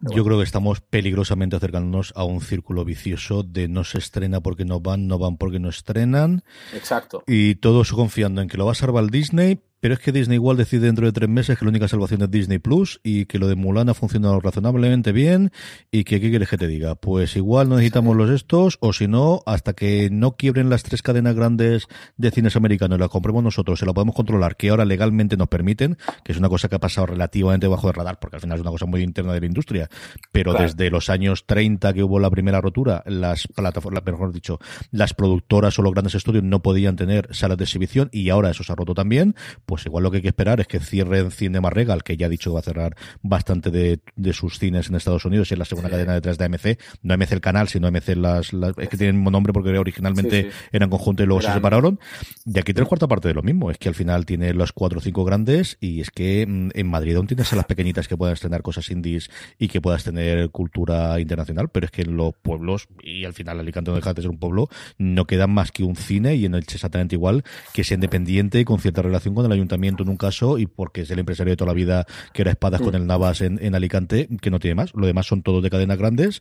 [0.01, 4.65] Yo creo que estamos peligrosamente acercándonos a un círculo vicioso de no se estrena porque
[4.65, 6.43] no van, no van porque no estrenan.
[6.73, 7.23] Exacto.
[7.27, 10.57] Y todos confiando en que lo va a salvar Disney, pero es que Disney igual
[10.57, 13.47] decide dentro de tres meses que la única salvación es Disney Plus y que lo
[13.47, 15.51] de Mulan ha funcionado razonablemente bien
[15.91, 16.95] y que ¿qué quieres que te diga?
[16.95, 21.03] Pues igual no necesitamos los estos o si no, hasta que no quiebren las tres
[21.03, 21.85] cadenas grandes
[22.17, 25.49] de cines americanos y las compremos nosotros, se la podemos controlar, que ahora legalmente nos
[25.49, 28.55] permiten, que es una cosa que ha pasado relativamente bajo el radar porque al final
[28.55, 29.87] es una cosa muy interna de la industria,
[30.31, 34.57] pero desde los años 30 que hubo la primera rotura, las plataformas, mejor dicho,
[34.89, 38.63] las productoras o los grandes estudios no podían tener salas de exhibición y ahora eso
[38.63, 39.35] se ha roto también,
[39.67, 42.27] pues pues igual lo que hay que esperar es que cierren Cine Regal, que ya
[42.27, 43.99] ha dicho que va a cerrar bastante de,
[44.31, 46.79] sus cines en Estados Unidos y es la segunda cadena detrás de AMC.
[47.03, 50.89] No AMC el canal, sino AMC las, es que tienen un nombre porque originalmente eran
[50.89, 51.99] conjunto y luego se separaron.
[52.45, 53.69] Y aquí tres cuarta parte de lo mismo.
[53.69, 56.87] Es que al final tiene los cuatro o cinco grandes y es que mm, en
[56.87, 60.51] Madrid aún tienes a las pequeñitas que puedas tener cosas indies y que puedas tener
[60.51, 64.21] cultura internacional, pero es que en los pueblos, y al final Alicante no deja de
[64.21, 67.83] ser un pueblo, no queda más que un cine y en el exactamente igual, que
[67.83, 71.01] sea independiente y con cierta relación con el ayuntamiento ayuntamiento en un caso y porque
[71.01, 72.95] es el empresario de toda la vida que era espadas con mm.
[72.95, 74.93] el Navas en, Alicante, que no tiene más.
[74.93, 76.39] Lo demás son todos de cadenas grandes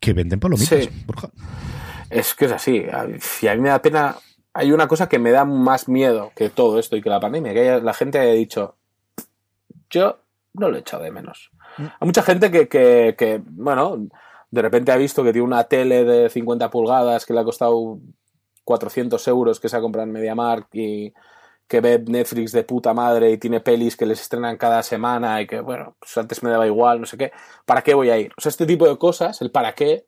[0.00, 0.84] que venden palomitas.
[0.84, 0.90] Sí.
[2.10, 2.84] Es que es así.
[3.42, 4.16] Y a mí me da pena.
[4.54, 7.52] Hay una cosa que me da más miedo que todo esto y que la pandemia,
[7.52, 8.76] que la gente haya dicho,
[9.90, 10.18] yo
[10.54, 11.50] no lo he echado de menos.
[11.76, 11.82] Mm.
[11.82, 14.08] Hay mucha gente que, que, que, bueno,
[14.50, 17.98] de repente ha visto que tiene una tele de 50 pulgadas que le ha costado
[18.64, 21.12] 400 euros que se ha comprado en MediaMarkt y,
[21.68, 25.46] que ve Netflix de puta madre y tiene pelis que les estrenan cada semana y
[25.46, 27.30] que, bueno, pues antes me daba igual, no sé qué,
[27.66, 28.32] ¿para qué voy a ir?
[28.36, 30.06] O sea, este tipo de cosas, el para qué,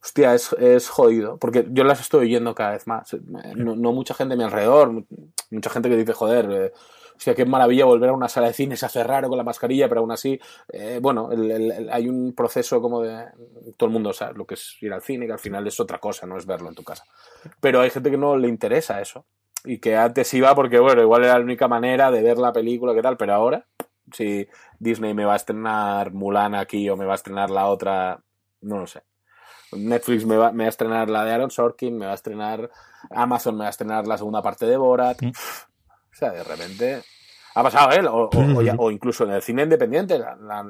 [0.00, 3.16] hostia, es, es jodido, porque yo las estoy oyendo cada vez más.
[3.56, 5.04] No, mucha gente a mi alrededor,
[5.50, 6.72] mucha gente que dice, joder, eh,
[7.16, 9.88] hostia, qué maravilla volver a una sala de cine, se hace raro con la mascarilla,
[9.88, 10.38] pero aún así,
[10.72, 11.30] eh, bueno,
[11.90, 13.24] hay un proceso como de,
[13.76, 15.98] todo el mundo sabe lo que es ir al cine, que al final es otra
[15.98, 17.04] cosa, no es verlo en tu casa.
[17.60, 19.26] Pero hay gente que no le interesa eso
[19.64, 22.94] y que antes iba porque, bueno, igual era la única manera de ver la película,
[22.94, 23.66] que tal, pero ahora,
[24.12, 24.48] si
[24.78, 28.20] Disney me va a estrenar Mulan aquí o me va a estrenar la otra,
[28.60, 29.02] no lo sé.
[29.72, 32.70] Netflix me va, me va a estrenar la de Aaron Sorkin, me va a estrenar
[33.10, 35.22] Amazon, me va a estrenar la segunda parte de Borat.
[35.22, 35.30] Mm.
[35.30, 37.02] O sea, de repente
[37.54, 38.06] ha pasado, ¿eh?
[38.06, 38.28] O,
[38.78, 40.62] o, incluso en el cine independiente, la,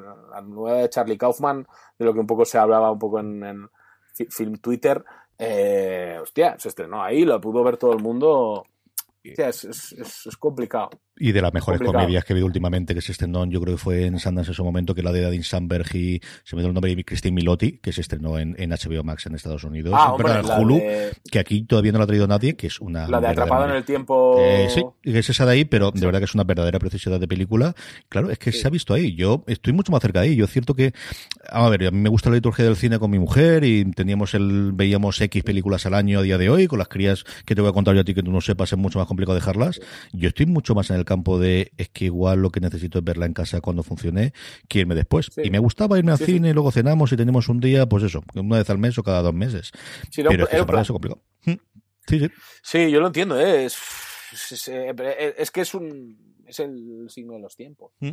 [0.43, 1.67] nueva de Charlie Kaufman,
[1.97, 3.69] de lo que un poco se hablaba un poco en, en
[4.29, 5.03] Film Twitter,
[5.37, 8.65] eh, hostia, se estrenó ahí, lo pudo ver todo el mundo
[9.23, 10.89] es, es, complicado.
[11.17, 13.81] Y de las mejores comedias que he visto últimamente, que se estrenó, yo creo que
[13.81, 16.69] fue en Sundance en su momento, que la de Adin Sandberg y se me dio
[16.69, 19.93] el nombre de Christine Milotti, que se estrenó en, HBO Max en Estados Unidos.
[19.95, 20.15] Ah,
[20.59, 20.81] Hulu,
[21.31, 23.07] que aquí todavía no la ha traído nadie, que es una.
[23.07, 24.37] La de Atrapado en el Tiempo.
[24.39, 27.27] Eh, sí, es esa de ahí, pero de verdad que es una verdadera preciosidad de
[27.27, 27.73] película.
[28.09, 29.15] Claro, es que se ha visto ahí.
[29.15, 30.35] Yo estoy mucho más cerca de ahí.
[30.35, 30.93] Yo es cierto que,
[31.49, 34.33] a ver, a mí me gusta la liturgia del cine con mi mujer y teníamos
[34.33, 37.61] el, veíamos X películas al año a día de hoy, con las crías que te
[37.61, 39.53] voy a contar yo a ti que tú no sepas, es mucho más complicado dejar
[40.11, 43.03] yo estoy mucho más en el campo de es que igual lo que necesito es
[43.03, 44.33] verla en casa cuando funcione
[44.67, 45.31] que irme después.
[45.43, 48.57] Y me gustaba irme al cine, luego cenamos y tenemos un día, pues eso, una
[48.57, 49.71] vez al mes o cada dos meses.
[50.15, 51.21] Pero es que para eso complicado.
[51.45, 51.53] Mm.
[52.07, 52.29] Sí, sí.
[52.61, 53.65] Sí, yo lo entiendo, ¿eh?
[53.65, 53.77] es,
[54.67, 57.93] es, que es un es el signo de los tiempos.
[57.99, 58.11] Mm.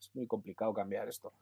[0.00, 1.32] Es muy complicado cambiar esto.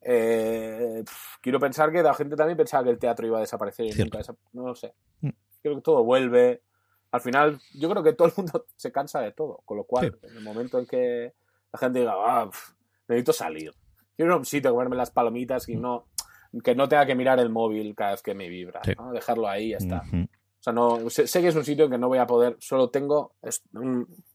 [0.00, 1.04] Eh,
[1.40, 4.20] quiero pensar que la gente también pensaba que el teatro iba a desaparecer y nunca
[4.52, 4.94] no lo sé.
[5.20, 5.30] Mm.
[5.62, 6.62] Creo que todo vuelve
[7.12, 10.18] al final yo creo que todo el mundo se cansa de todo, con lo cual
[10.22, 11.32] en el momento en que
[11.72, 12.50] la gente diga, ah,
[13.06, 13.72] necesito salir,
[14.16, 15.80] quiero ir a un sitio comerme las palomitas y mm.
[15.80, 16.06] no
[16.62, 18.82] que no tenga que mirar el móvil cada vez que me vibra,
[19.14, 20.02] dejarlo ahí y ya está.
[20.02, 22.90] O sea, no, sé, sé que es un sitio que no voy a poder, solo
[22.90, 23.62] tengo, es-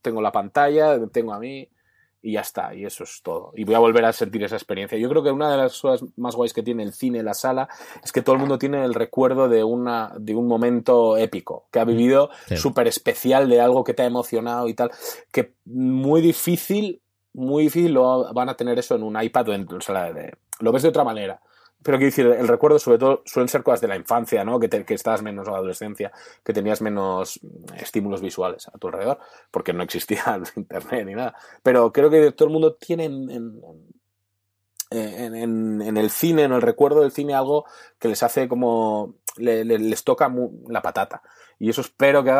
[0.01, 1.69] tengo la pantalla, tengo a mí
[2.21, 3.51] y ya está, y eso es todo.
[3.55, 4.97] Y voy a volver a sentir esa experiencia.
[4.97, 7.69] Yo creo que una de las cosas más guays que tiene el cine, la sala,
[8.03, 11.79] es que todo el mundo tiene el recuerdo de, una, de un momento épico, que
[11.79, 12.57] ha vivido Sí.
[12.57, 14.91] súper especial de algo que te ha emocionado y tal,
[15.31, 17.01] que muy difícil,
[17.33, 20.33] muy difícil lo van a tener eso en un iPad o en o sea, de-
[20.59, 21.39] lo ves de otra manera.
[21.83, 24.59] Pero quiero decir, el recuerdo sobre todo suelen ser cosas de la infancia, ¿no?
[24.59, 26.11] Que, estabas menos en la adolescencia,
[26.43, 27.39] que tenías menos
[27.77, 29.19] estímulos visuales a tu alrededor,
[29.51, 31.35] porque no existía internet ni nada.
[31.63, 33.61] Pero creo que todo el mundo tiene en, en-
[35.97, 37.65] el cine, en el recuerdo del cine, algo
[37.99, 39.15] que les hace como.
[39.37, 40.33] le- le- les toca
[40.69, 41.21] la patata.
[41.59, 42.39] Y eso espero que haga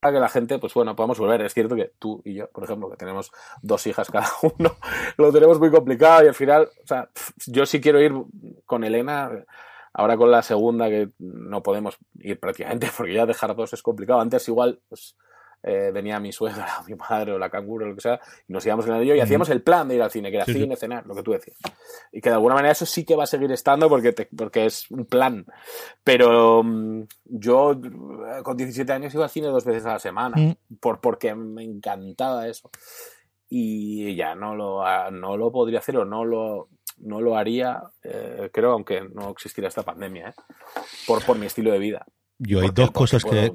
[0.00, 1.42] que la gente, pues bueno, podamos volver.
[1.42, 3.30] Es cierto que tú y yo, por ejemplo, que tenemos
[3.60, 4.76] dos hijas cada uno,
[5.18, 7.10] lo tenemos muy complicado y al final, o sea,
[7.46, 8.12] yo sí quiero ir
[8.64, 9.30] con Elena,
[9.92, 14.20] ahora con la segunda que no podemos ir prácticamente porque ya dejar dos es complicado.
[14.20, 15.16] Antes igual, pues
[15.62, 18.52] eh, venía mi suegra, o mi madre o la canguro o lo que sea, y
[18.52, 20.46] nos íbamos en el yo y hacíamos el plan de ir al cine, que era
[20.46, 20.60] Sí, sí.
[20.60, 21.56] cine, cenar, lo que tú decías.
[22.12, 24.66] Y que de alguna manera eso sí que va a seguir estando porque, te- porque
[24.66, 25.44] es un plan.
[26.04, 30.36] Pero mm, yo eh, con 17 años iba al cine dos veces a la semana,
[30.36, 30.76] Mm.
[30.80, 32.70] por, porque me encantaba eso.
[33.48, 37.82] Y ya no lo, ha- no lo podría hacer o no lo, no lo haría,
[38.02, 40.34] eh, creo, aunque no existiera esta pandemia, ¿eh?
[41.06, 42.06] por, por mi estilo de vida.
[42.38, 43.50] Yo hay Porque- dos cosas que.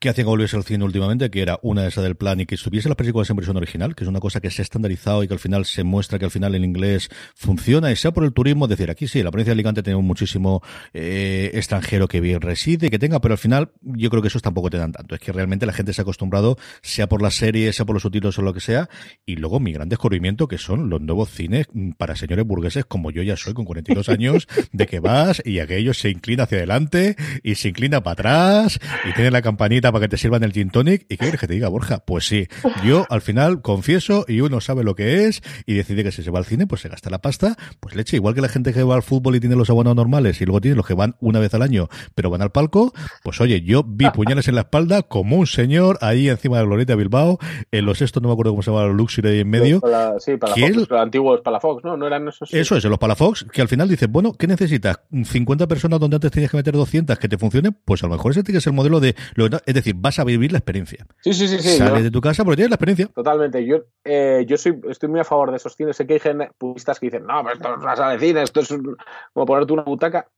[0.00, 2.54] Que hacían que volviese al cine últimamente, que era una esa del plan y que
[2.54, 5.28] estuviese las películas en versión original, que es una cosa que se ha estandarizado y
[5.28, 8.32] que al final se muestra que al final en inglés funciona, y sea por el
[8.32, 12.40] turismo, es decir, aquí sí, la provincia de Alicante tenemos muchísimo eh, extranjero que bien
[12.40, 15.14] reside, que tenga, pero al final yo creo que esos tampoco te dan tanto.
[15.14, 18.02] Es que realmente la gente se ha acostumbrado, sea por las series, sea por los
[18.02, 18.88] subtítulos o lo que sea,
[19.24, 21.66] y luego mi gran descubrimiento que son los nuevos cines
[21.96, 25.94] para señores burgueses como yo ya soy con 42 años, de que vas y aquello
[25.94, 30.08] se inclina hacia adelante y se inclina para atrás y tiene la campanita para que
[30.08, 31.02] te sirvan el gin tonic.
[31.04, 31.98] ¿Y qué quieres que te diga, Borja?
[32.06, 32.46] Pues sí,
[32.84, 36.30] yo al final confieso y uno sabe lo que es y decide que si se
[36.30, 38.82] va al cine, pues se gasta la pasta, pues leche, igual que la gente que
[38.82, 41.38] va al fútbol y tiene los abonados normales y luego tiene los que van una
[41.40, 45.02] vez al año, pero van al palco, pues oye, yo vi puñales en la espalda
[45.02, 47.38] como un señor ahí encima de la Glorieta de Bilbao,
[47.72, 49.80] en los estos, no me acuerdo cómo se llama, los Luxury ahí en medio.
[49.80, 50.54] Para- sí, para.
[50.54, 51.96] Fox, los antiguos para la Fox, ¿no?
[51.96, 52.52] No eran esos.
[52.52, 55.00] Eso es, en los Palafox, que al final dices, bueno, ¿qué necesitas?
[55.12, 57.76] ¿50 personas donde antes tenías que meter 200 que te funcionen?
[57.84, 59.14] Pues a lo mejor ese tiene que ser el modelo de...
[59.34, 61.06] lo que- decir, vas a vivir la experiencia.
[61.20, 61.58] Sí, sí, sí.
[61.58, 63.06] sí Sales yo- de tu casa porque tienes la experiencia.
[63.14, 63.64] Totalmente.
[63.66, 65.96] Yo, eh, yo soy, estoy muy a favor de esos cines.
[65.96, 68.42] Sé que hay gente, puristas que dicen, no, pero esto es una sala de cine,
[68.42, 68.96] esto es un-
[69.32, 70.28] como ponerte una butaca.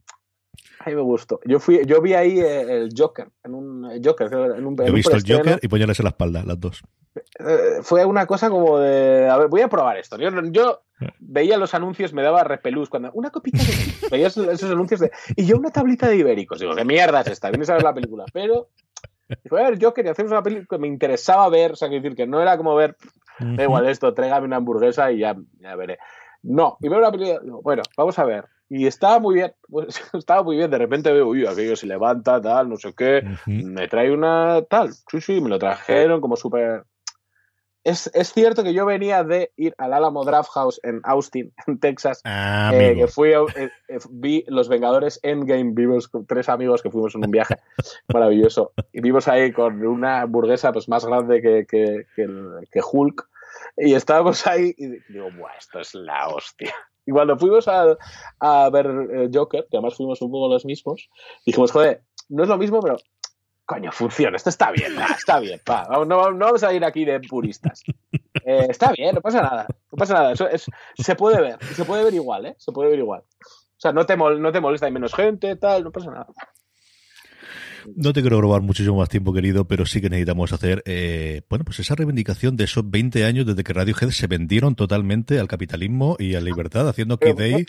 [0.80, 1.40] A mí me gustó.
[1.44, 4.86] Yo fui, yo vi ahí eh, el Joker, en un el Joker, en un, en
[4.86, 5.22] He un visto el.
[5.26, 6.82] Joker y puñales en la espalda, las dos.
[7.40, 10.16] Eh, fue una cosa como de, a ver, voy a probar esto.
[10.18, 10.82] Yo, yo
[11.18, 15.10] veía los anuncios, me daba repelús cuando una copita de veía esos, esos anuncios de
[15.36, 16.60] y yo una tablita de ibéricos.
[16.60, 17.50] Digo, ¿qué mierda es esta?
[17.50, 18.68] Vienes a ver la película, pero
[19.48, 22.02] fue a ver Joker y hacemos una película que me interesaba ver, o sea, quiero
[22.02, 22.96] decir que no era como ver,
[23.38, 25.98] da igual esto, tráigame una hamburguesa y ya, ya veré.
[26.42, 28.44] No, y veo una película, bueno, vamos a ver.
[28.70, 30.70] Y estaba muy bien, pues, estaba muy bien.
[30.70, 33.22] De repente veo, uy, aquello se levanta, tal, no sé qué.
[33.24, 33.50] Ujú.
[33.66, 34.92] Me trae una tal.
[34.92, 36.84] Sí, sí, me lo trajeron como súper.
[37.88, 41.78] Es, es cierto que yo venía de ir al Alamo Draft House en Austin, en
[41.80, 46.82] Texas, Ah, eh, que fui eh, eh, vi Los Vengadores Endgame, vimos con tres amigos
[46.82, 47.56] que fuimos en un viaje
[48.12, 48.72] maravilloso.
[48.92, 53.28] Y vimos ahí con una hamburguesa pues, más grande que, que, que el- que Hulk.
[53.76, 56.74] Y estábamos ahí y digo, Buah, esto es la hostia.
[57.06, 57.96] Y cuando fuimos a,
[58.40, 61.08] a ver Joker, que además fuimos un poco los mismos,
[61.46, 62.98] dijimos, joder, no es lo mismo, pero
[63.68, 67.20] coño, funciona, esto está bien, está bien, pa, no, no vamos a ir aquí de
[67.20, 67.82] puristas.
[68.44, 70.64] Eh, está bien, no pasa nada, no pasa nada, eso es,
[70.96, 72.54] se puede ver, se puede ver igual, ¿eh?
[72.56, 73.20] Se puede ver igual.
[73.20, 76.26] O sea, no te, mol- no te molesta, hay menos gente, tal, no pasa nada.
[77.94, 81.64] no te quiero robar muchísimo más tiempo, querido, pero sí que necesitamos hacer, eh, bueno,
[81.66, 86.16] pues esa reivindicación de esos 20 años desde que Radiohead se vendieron totalmente al capitalismo
[86.18, 87.66] y a la libertad, haciendo Kid Day.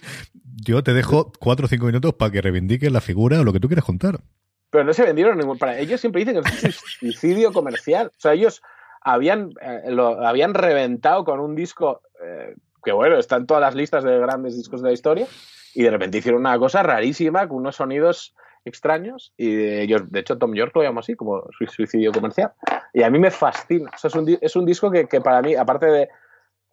[0.65, 3.59] Yo te dejo cuatro o cinco minutos para que reivindiques la figura o lo que
[3.59, 4.21] tú quieras contar.
[4.69, 5.57] Pero no se vendieron ningún.
[5.57, 6.71] Para ellos siempre dicen que es un
[7.11, 8.07] suicidio comercial.
[8.07, 8.61] O sea, ellos
[9.01, 13.75] habían, eh, lo habían reventado con un disco eh, que, bueno, está en todas las
[13.75, 15.27] listas de grandes discos de la historia.
[15.73, 19.33] Y de repente hicieron una cosa rarísima con unos sonidos extraños.
[19.37, 21.43] Y de ellos, de hecho, Tom York lo llama así, como
[21.75, 22.53] suicidio comercial.
[22.93, 23.91] Y a mí me fascina.
[23.93, 26.09] O sea, es, un, es un disco que, que para mí, aparte de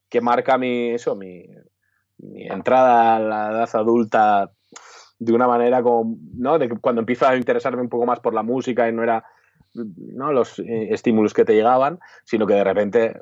[0.09, 1.47] que marca mi, eso, mi,
[2.19, 4.51] mi entrada a la edad adulta
[5.19, 6.59] de una manera como, ¿no?
[6.59, 9.25] De cuando empiezo a interesarme un poco más por la música y no era
[9.75, 10.33] ¿no?
[10.33, 13.21] los eh, estímulos que te llegaban, sino que de repente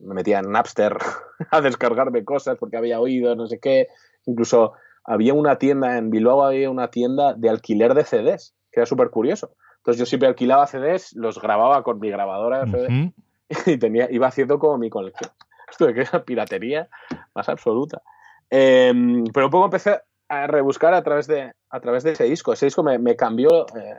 [0.00, 0.96] me metía en Napster
[1.50, 3.88] a descargarme cosas porque había oído, no sé qué.
[4.26, 4.72] Incluso
[5.04, 9.10] había una tienda en Bilbao, había una tienda de alquiler de CDs, que era súper
[9.10, 9.54] curioso.
[9.78, 14.26] Entonces yo siempre alquilaba CDs, los grababa con mi grabadora de CDs y tenía, iba
[14.26, 15.30] haciendo como mi colección.
[15.70, 16.88] Esto de que era piratería
[17.34, 18.02] más absoluta.
[18.50, 18.92] Eh,
[19.32, 22.52] pero un poco empecé a rebuscar a través de, a través de ese disco.
[22.52, 23.94] Ese disco me, me cambió, eh,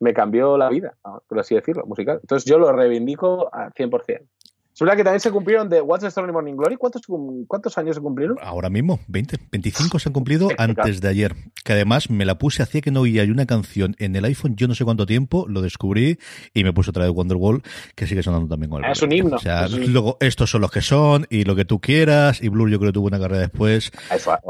[0.00, 2.18] me cambió la vida, por así decirlo, musical.
[2.22, 4.28] Entonces yo lo reivindico al 100%.
[4.74, 6.76] Es verdad que también se cumplieron de What's the Story Morning Glory.
[6.76, 7.02] ¿Cuántos,
[7.46, 8.36] ¿Cuántos años se cumplieron?
[8.42, 9.38] Ahora mismo, 20.
[9.52, 11.36] 25 se han cumplido antes de ayer.
[11.64, 14.66] Que además me la puse, hacía que no oía una canción en el iPhone, yo
[14.66, 16.18] no sé cuánto tiempo, lo descubrí
[16.52, 17.62] y me puse otra vez Wonderwall,
[17.94, 19.36] que sigue sonando también con el Es un himno.
[19.36, 22.42] O sea, luego estos son los que son y lo que tú quieras.
[22.42, 23.92] Y Blur yo creo que tuvo una carrera después.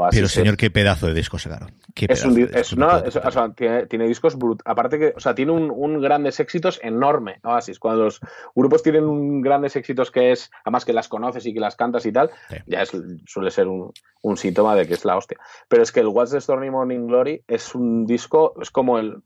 [0.09, 1.71] pero señor, qué pedazo de disco sacaron.
[1.93, 4.61] Qué es un, es, no, o sea, tiene, tiene, discos brut.
[4.65, 7.79] Aparte que, o sea, tiene un, un grandes éxitos enorme, Oasis.
[7.79, 8.19] Cuando los
[8.55, 12.05] grupos tienen un grandes éxitos que es, además que las conoces y que las cantas
[12.05, 12.55] y tal, sí.
[12.67, 12.91] ya es,
[13.27, 13.91] suele ser un,
[14.21, 15.37] un, síntoma de que es la hostia.
[15.67, 19.21] Pero es que el What's the Stormy Morning Glory es un disco, es como el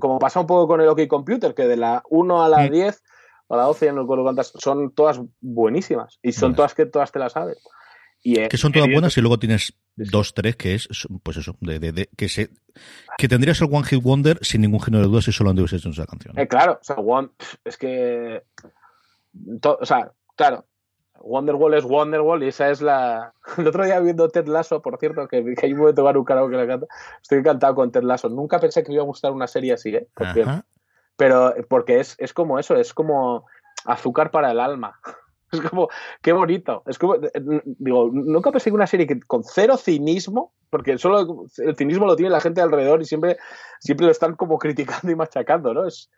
[0.00, 2.70] como pasa un poco con el OK Computer, que de la 1 a la sí.
[2.70, 3.02] 10
[3.48, 6.56] a la 12, ya no recuerdo cuántas, son todas buenísimas y son bueno.
[6.56, 7.56] todas que todas te las sabes.
[8.22, 10.88] Y, que son todas buenas y luego tienes dos, tres que es,
[11.22, 12.50] pues eso, de, de, de, que se
[13.16, 15.76] que tendrías el One Hit Wonder sin ningún género de dudas si solo han hecho
[15.76, 16.38] esa canción.
[16.38, 17.30] Eh, claro, o sea, one,
[17.64, 18.42] es que
[19.60, 20.66] to, o sea, claro,
[21.22, 23.32] Wonderwall es Wonderwall y esa es la.
[23.58, 26.52] El otro día viendo Ted Lasso, por cierto, que, que hay un momento un karaoke
[26.52, 26.86] que le canta.
[27.20, 28.28] Estoy encantado con Ted Lasso.
[28.28, 30.08] Nunca pensé que me iba a gustar una serie así, ¿eh?
[30.14, 30.44] Porque,
[31.16, 33.46] pero porque es, es como eso, es como
[33.84, 34.98] azúcar para el alma.
[35.52, 35.90] Es como,
[36.22, 36.82] qué bonito.
[36.86, 37.16] Es como,
[37.78, 42.16] digo, nunca pensé que una serie que con cero cinismo, porque solo el cinismo lo
[42.16, 43.36] tiene la gente alrededor y siempre,
[43.78, 45.86] siempre lo están como criticando y machacando, ¿no?
[45.86, 46.10] Es,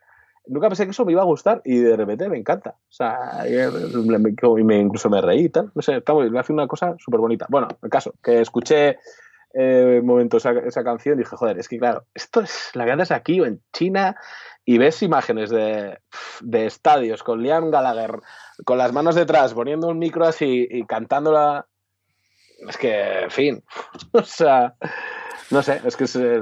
[0.47, 2.70] nunca pensé que eso me iba a gustar y de repente me encanta.
[2.70, 5.70] O sea, y me, incluso me reí y tal.
[5.74, 7.47] No sé, me hace una cosa súper bonita.
[7.49, 8.99] Bueno, el caso, que escuché
[9.55, 13.11] eh, momento esa, canción y dije, joder, es que claro, esto es la que andas
[13.11, 14.16] aquí o en China
[14.64, 15.99] y ves imágenes de,
[16.40, 18.18] de, estadios con Liam Gallagher
[18.64, 21.66] con las manos detrás, poniendo un micro así y cantándola.
[22.68, 23.64] Es que, en fin,
[24.12, 24.74] o sea,
[25.51, 26.40] no sé, es que se,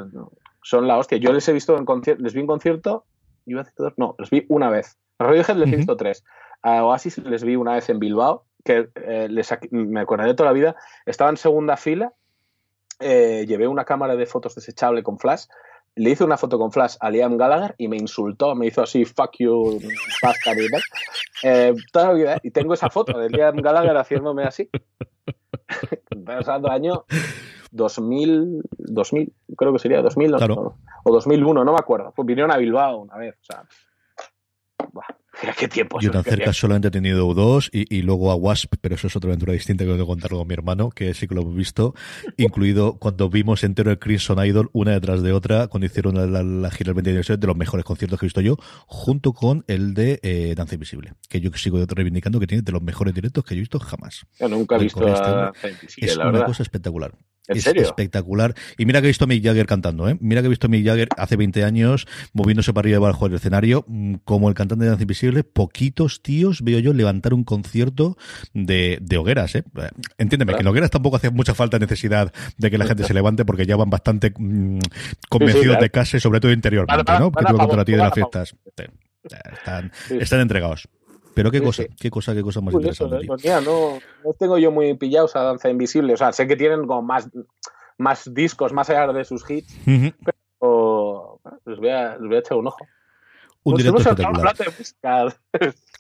[0.62, 1.18] son la hostia.
[1.18, 3.05] Yo les he visto en concierto, les vi en concierto,
[3.47, 4.99] iba a decir dos, no, les vi una vez.
[5.18, 5.99] A Radiohead les he visto uh -huh.
[5.99, 6.24] tres.
[6.62, 10.53] A Oasis les vi una vez en Bilbao, que eh, les, me de toda la
[10.53, 10.76] vida.
[11.07, 12.12] Estaba en segunda fila,
[13.01, 15.47] eh, llevé una cámara de fotos desechable con flash
[15.95, 19.05] le hice una foto con Flash a Liam Gallagher y me insultó, me hizo así,
[19.05, 19.78] fuck you,
[20.22, 20.68] bastard, y,
[21.43, 24.70] eh, toda la vida, y tengo esa foto de Liam Gallagher haciéndome así.
[26.24, 27.05] Pasando año
[27.72, 30.76] 2000, 2000, creo que sería 2000 claro.
[31.04, 32.12] o 2001, no me acuerdo.
[32.14, 33.64] Pues vinieron a Bilbao una vez, o sea,
[35.40, 36.00] Mira qué tiempo.
[36.00, 39.16] Yo tan cerca solamente he tenido dos y, y, luego a Wasp, pero eso es
[39.16, 41.54] otra aventura distinta que tengo que contarlo con mi hermano, que sí que lo hemos
[41.54, 41.94] visto,
[42.36, 46.42] incluido cuando vimos entero el Crimson Idol una detrás de otra, cuando hicieron la, la,
[46.42, 48.56] la gira el 20 de de los mejores conciertos que he visto yo,
[48.86, 52.82] junto con el de eh, Danza Invisible, que yo sigo reivindicando que tiene de los
[52.82, 54.26] mejores directos que yo he visto jamás.
[54.38, 56.46] Yo nunca he visto a Invisible, Es una verdad.
[56.46, 57.12] cosa espectacular.
[57.49, 57.82] ¿En es serio?
[57.82, 58.55] espectacular.
[58.78, 60.16] Y mira que he visto a Mick Jagger cantando, ¿eh?
[60.20, 63.28] Mira que he visto a Mick Jagger hace 20 años moviéndose para arriba y abajo
[63.28, 67.45] del escenario, mm, como el cantante de Danza Invisible, poquitos tíos veo yo levantar un
[67.45, 68.16] concierto
[68.55, 69.64] de, de hogueras, ¿eh?
[70.18, 70.59] Entiéndeme, claro.
[70.59, 73.66] que en hogueras tampoco hace mucha falta necesidad de que la gente se levante porque
[73.66, 74.78] ya van bastante mmm,
[75.28, 75.82] convencidos sí, sí, claro.
[75.82, 77.32] de casa y sobre todo interiormente, ¿no?
[77.32, 78.57] Porque tengo contra la tía de las fiestas.
[79.24, 80.88] Están, están entregados.
[81.34, 81.88] Pero qué sí, cosa, sí.
[82.00, 83.26] qué cosa, qué cosa más interesante.
[83.26, 86.12] Pues mira, no, no, tengo yo muy pillados a Danza Invisible.
[86.14, 87.28] O sea, sé que tienen como más,
[87.98, 90.14] más discos más allá de sus hits, uh -huh.
[90.24, 92.86] pero les voy, a, les voy a echar un ojo.
[93.64, 94.56] Un Pues directo espectacular.
[94.58, 95.36] de música.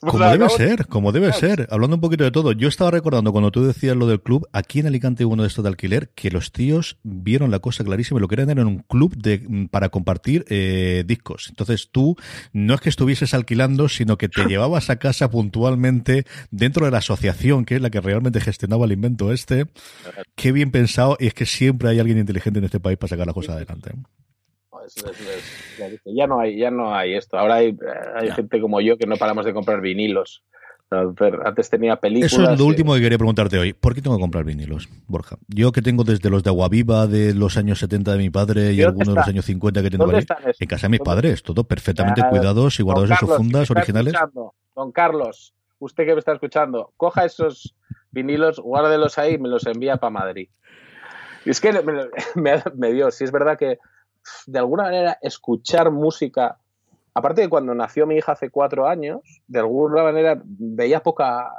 [0.00, 1.68] Como debe ser, como debe ser.
[1.70, 4.80] Hablando un poquito de todo, yo estaba recordando cuando tú decías lo del club, aquí
[4.80, 8.18] en Alicante hubo uno de estos de alquiler, que los tíos vieron la cosa clarísima
[8.18, 11.46] y lo querían era un club de, mm, para compartir eh, discos.
[11.50, 12.16] Entonces tú
[12.52, 16.98] no es que estuvieses alquilando, sino que te llevabas a casa puntualmente dentro de la
[16.98, 19.66] asociación, que es la que realmente gestionaba el invento este.
[20.34, 23.26] Qué bien pensado, y es que siempre hay alguien inteligente en este país para sacar
[23.28, 23.92] la cosa adelante.
[26.04, 27.38] Ya no hay, ya no hay esto.
[27.38, 27.76] Ahora hay,
[28.16, 28.34] hay Ya.
[28.34, 30.42] gente como yo que no paramos de comprar vinilos.
[31.44, 32.32] Antes tenía películas.
[32.34, 33.72] Eso es lo último que quería preguntarte hoy.
[33.72, 35.38] ¿Por qué tengo que comprar vinilos, Borja?
[35.48, 38.74] Yo que tengo desde los de Aguaviva de los años 70 de mi padre y
[38.74, 40.20] ¿Y dónde algunos de los años 50 que tengo ¿Dónde ahí.
[40.20, 40.38] están?
[40.58, 43.70] En casa de mis ¿Dónde- padres, todo perfectamente Ah, cuidados y guardados en sus fundas
[43.70, 44.12] originales.
[44.12, 47.74] escuchando, Don Carlos, usted que me está escuchando, coja esos
[48.10, 50.50] vinilos, guárdelos ahí y me los envía para Madrid.
[51.46, 51.82] Y es que me,
[52.34, 53.78] me- me dio, si es verdad que
[54.46, 56.58] de alguna manera escuchar música,
[57.14, 61.50] aparte de cuando nació mi hija hace cuatro años, de alguna manera veía poca,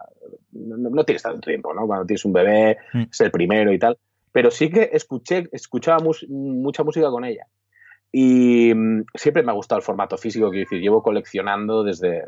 [0.51, 1.85] no, no tienes tanto tiempo, ¿no?
[1.87, 3.03] Cuando tienes un bebé, Mm.
[3.11, 3.97] es el primero y tal,
[4.31, 7.45] pero sí que escuché, escuchaba mus- mucha música con ella.
[8.11, 12.23] Y mm, siempre me ha gustado el formato físico, quiero decir, llevo coleccionando desde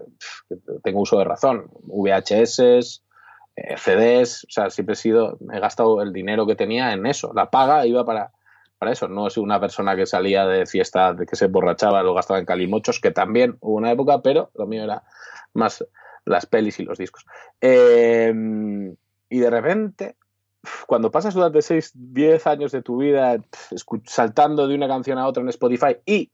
[0.84, 2.60] tengo uso de razón, VHS,
[3.56, 7.32] eh, CDs, o sea, siempre he sido, he gastado el dinero que tenía en eso,
[7.34, 8.32] la paga iba para,
[8.86, 12.40] para eso, no soy una persona que salía de fiesta, que se emborrachaba, lo gastaba
[12.40, 15.02] en calimochos, que también hubo una época, pero lo mío era
[15.54, 15.84] más
[16.24, 17.26] las pelis y los discos.
[17.60, 18.32] Eh,
[19.30, 20.18] y de repente,
[20.86, 23.38] cuando pasas durante 6, 10 años de tu vida
[24.06, 26.32] saltando de una canción a otra en Spotify y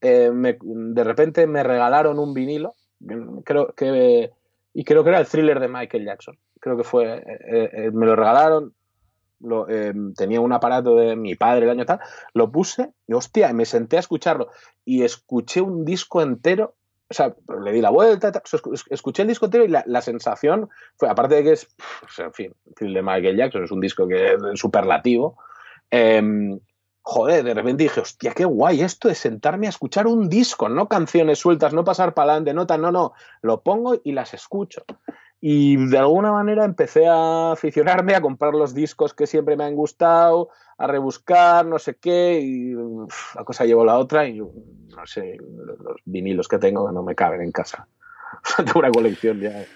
[0.00, 2.74] eh, de repente me regalaron un vinilo,
[3.44, 4.30] creo que,
[4.72, 6.38] y creo que era el thriller de Michael Jackson.
[6.60, 8.74] Creo que fue, eh, eh, me lo regalaron,
[9.40, 12.00] lo, eh, tenía un aparato de mi padre el año tal,
[12.32, 14.48] lo puse y hostia, me senté a escucharlo
[14.84, 16.74] y escuché un disco entero.
[17.10, 18.32] O sea, le di la vuelta,
[18.90, 21.68] escuché el disco entero y la, la sensación fue, aparte de que es,
[22.18, 25.36] en fin, el de Michael Jackson es un disco que es superlativo,
[25.90, 26.58] em,
[27.02, 30.88] joder, de repente dije, hostia, qué guay esto de sentarme a escuchar un disco, no
[30.88, 33.12] canciones sueltas, no pasar para adelante, nota, no, no,
[33.42, 34.84] lo pongo y las escucho.
[35.46, 39.74] Y de alguna manera empecé a aficionarme a comprar los discos que siempre me han
[39.74, 45.36] gustado, a rebuscar, no sé qué, y la cosa llevó la otra, y no sé,
[45.36, 47.86] los vinilos que tengo no me caben en casa.
[48.56, 49.66] tengo una colección ya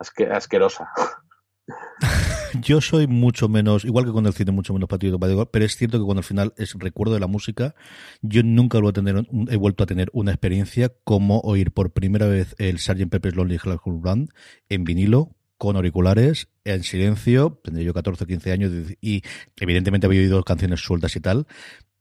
[0.00, 0.90] asque- asquerosa.
[2.62, 5.98] Yo soy mucho menos, igual que con el cine, mucho menos patriota, pero es cierto
[5.98, 7.74] que cuando al final es recuerdo de la música,
[8.22, 12.26] yo nunca lo he, tener, he vuelto a tener una experiencia como oír por primera
[12.26, 13.08] vez el Sgt.
[13.10, 14.30] Pepper's Lonely Hearts Club Band
[14.68, 19.22] en vinilo, con auriculares, en silencio, tendría yo 14 o 15 años, y
[19.56, 21.46] evidentemente había oído canciones sueltas y tal,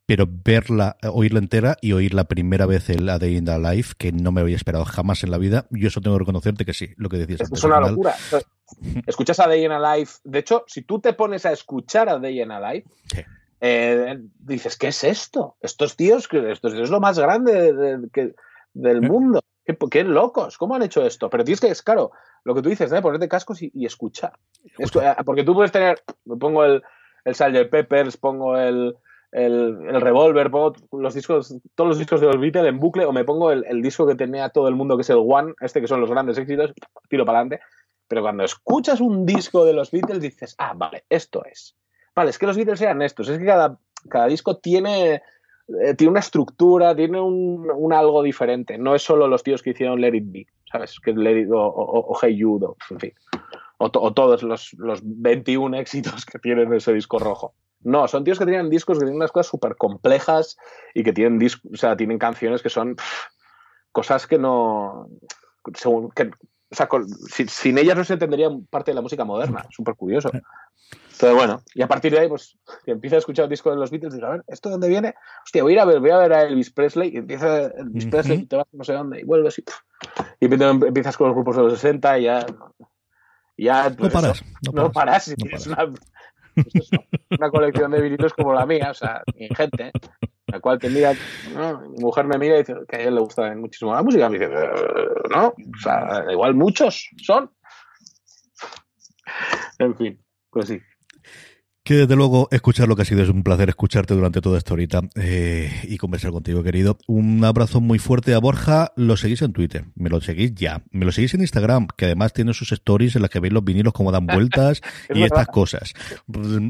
[0.08, 3.93] pero verla, oírla entera y oír la primera vez el A Day in the Life,
[3.97, 6.74] que no me había esperado jamás en la vida, yo eso tengo que reconocerte que
[6.74, 7.60] sí, lo que decías Esto antes.
[7.60, 8.16] es una locura.
[9.05, 10.20] Escuchas a Day in a Life.
[10.24, 13.22] De hecho, si tú te pones a escuchar a Day in a Life, Sí.
[13.62, 15.58] eh, dices, ¿qué es esto?
[15.62, 18.34] Estos tíos, que esto es lo más grande de- de- que-
[18.74, 19.41] del mundo.
[19.66, 21.30] ¿Qué, qué locos, ¿cómo han hecho esto?
[21.30, 22.12] Pero tienes que, es claro,
[22.45, 23.01] lo que tú dices, ¿eh?
[23.01, 24.32] ponerte cascos y, y escuchar.
[24.78, 26.82] Escu- eh, porque tú puedes tener, me pongo el,
[27.26, 27.70] el Sgt.
[27.70, 28.95] Peppers, pongo el,
[29.32, 33.11] el, el Revolver, pongo los discos, todos los discos de los Beatles en bucle, o
[33.11, 35.88] me pongo el, disco que tenía todo el mundo, que es el One, este que
[35.88, 36.73] son los grandes éxitos,
[37.09, 37.63] tiro para adelante.
[38.07, 41.75] Pero cuando escuchas un disco de los Beatles dices, ah, vale, esto es.
[42.15, 43.78] Vale, es que los Beatles eran estos, es que cada,
[44.09, 45.21] cada disco tiene,
[45.84, 48.78] eh, tiene una estructura, tiene un, algo diferente.
[48.78, 50.99] No es solo los tíos que hicieron Let It Be, ¿sabes?
[51.01, 53.13] Que Let It- o, o- o Hey Jude, o, en fin.
[53.78, 57.53] O, o todos los, los 21 éxitos que tienen ese disco rojo.
[57.82, 60.57] No, son tíos que tienen discos que tienen unas cosas súper complejas
[60.93, 63.25] y que tienen, dis- o sea, tienen canciones que son pff,
[63.91, 65.07] cosas que no.
[65.75, 69.23] Según, que, o sea, con- sin, sin ellas no se entendería parte de la música
[69.25, 69.65] moderna.
[69.69, 70.32] Súper curioso.
[70.91, 73.75] Entonces, bueno, y a partir de ahí, pues, que empieza a escuchar el disco de
[73.78, 75.15] los Beatles, digo, a ver, ¿esto de dónde viene?
[75.43, 78.03] Hostia, voy a ir a ver, voy a ver a Elvis Presley, y empieza Elvis
[78.05, 78.11] Ujú.
[78.11, 79.63] Presley, y te vas no sé dónde, y vuelves y,
[80.39, 82.45] y empiezas- con los grupos de los 60 y ya.
[83.57, 85.28] y ya No pues, paras, no no paras.
[85.28, 85.67] paras, y no paras.
[85.67, 85.93] una,
[86.64, 86.89] pues
[87.38, 89.91] una colección de vinilos como la mía, o sea, ingente,
[90.47, 93.53] la cual te mira, mi mujer me mira y dice que a ella le gusta
[93.55, 94.70] muchísimo la música, me dice, "Eh,
[95.30, 97.51] no, o sea, igual muchos son.
[99.80, 100.80] En fin, pues sí.
[101.88, 104.73] Que desde luego escuchar lo que ha sido es un placer escucharte durante toda esta
[104.73, 106.97] horita eh, y conversar contigo, querido.
[107.07, 108.91] Un abrazo muy fuerte a Borja.
[108.97, 110.81] Lo seguís en Twitter, me lo seguís ya.
[110.91, 113.63] Me lo seguís en Instagram, que además tiene sus stories en las que veis los
[113.63, 114.81] vinilos como dan vueltas
[115.15, 115.93] y estas cosas.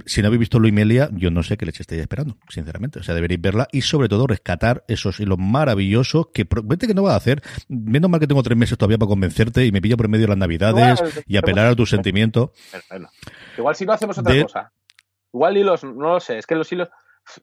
[0.06, 3.00] Si no habéis visto Luimelia, yo no sé qué leche estáis esperando, sinceramente.
[3.00, 7.02] O sea, deberéis verla y sobre todo rescatar esos hilos maravillosos que vete que no
[7.02, 7.42] va a hacer.
[7.70, 10.30] Menos mal que tengo tres meses todavía para convencerte y me pilla por medio de
[10.30, 12.52] las navidades y apelar a tus sentimientos.
[13.58, 14.72] Igual si no hacemos otra cosa.
[15.34, 16.90] Igual hilos, no lo sé, es que los hilos.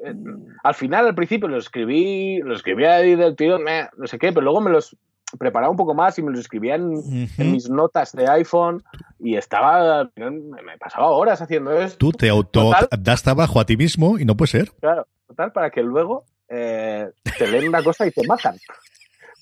[0.03, 0.15] Eh,
[0.63, 4.43] al final, al principio, los escribí, los escribí ahí del tío, no sé qué, pero
[4.43, 4.97] luego me los
[5.39, 6.95] preparaba un poco más y me los escribía en,
[7.39, 8.83] mis notas de iPhone
[9.19, 11.99] y estaba, me pasaba horas haciendo esto.
[11.99, 14.73] Tú te auto das trabajo a ti mismo y no puede ser.
[14.81, 18.57] Claro, total, para que luego eh, te leen una cosa y te matan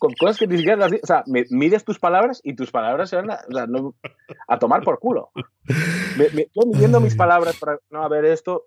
[0.02, 3.14] con cosas que ni siquiera las O sea, mides tus palabras y tus palabras se
[3.14, 3.94] van a, o sea, no,
[4.48, 5.30] a tomar por culo.
[6.16, 7.78] Me, estoy midiendo mis palabras para.
[7.88, 8.64] No, a ver, esto.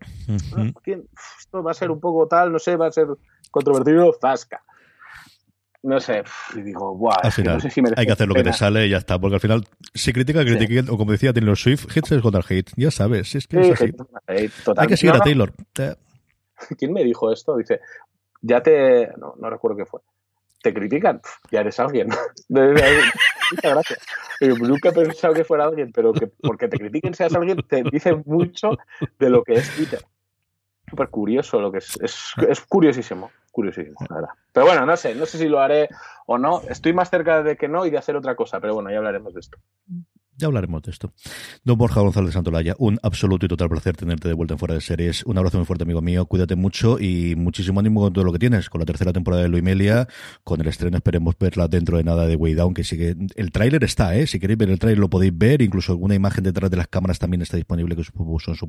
[1.38, 3.08] Esto va a ser un poco tal, no sé, va a ser
[3.52, 4.64] controvertido, zasca.
[5.84, 6.24] No sé,
[6.56, 8.88] y digo, guau, al final, no sé si hay que hacer lo que te sale
[8.88, 12.14] y ya está, porque al final se critica, critiquen, o como decía Taylor Swift, hits
[12.14, 13.94] es contra hate, ya sabes, es que es así.
[14.28, 15.52] hay que seguir a Taylor.
[16.78, 17.58] ¿Quién me dijo esto?
[17.58, 17.82] Dice,
[18.42, 20.00] ya te, no, no recuerdo qué fue,
[20.66, 21.22] te critican,
[21.52, 22.10] ya eres alguien.
[22.50, 24.00] Muchas gracias.
[24.42, 28.16] nunca he pensado que fuera alguien, pero que porque te critiquen seas alguien te dice
[28.26, 28.72] mucho
[29.20, 30.00] de lo que es Twitter.
[30.90, 34.36] Súper curioso lo que es, es, curiosísimo, curiosísimo, la.
[34.52, 35.88] Pero bueno, no sé, no sé si lo haré
[36.26, 36.62] o no.
[36.68, 39.36] Estoy más cerca de que no y de hacer otra cosa, pero bueno, ya hablaremos
[39.36, 39.60] de esto.
[40.38, 41.14] Ya hablaremos de esto.
[41.64, 44.82] Don Borja González Santolaya, un absoluto y total placer tenerte de vuelta en Fuera de
[44.82, 45.24] Series.
[45.26, 46.26] Un abrazo muy fuerte, amigo mío.
[46.26, 49.50] Cuídate mucho y muchísimo ánimo con todo lo que tienes, con la tercera temporada de
[49.50, 50.10] Luimelia,
[50.44, 53.16] con el estreno, esperemos verla dentro de nada de Way Down, que.
[53.36, 54.28] El tráiler está, ¿eh?
[54.28, 57.18] Si queréis ver el tráiler lo podéis ver, incluso alguna imagen detrás de las cámaras
[57.18, 58.68] también está disponible que supuso en su,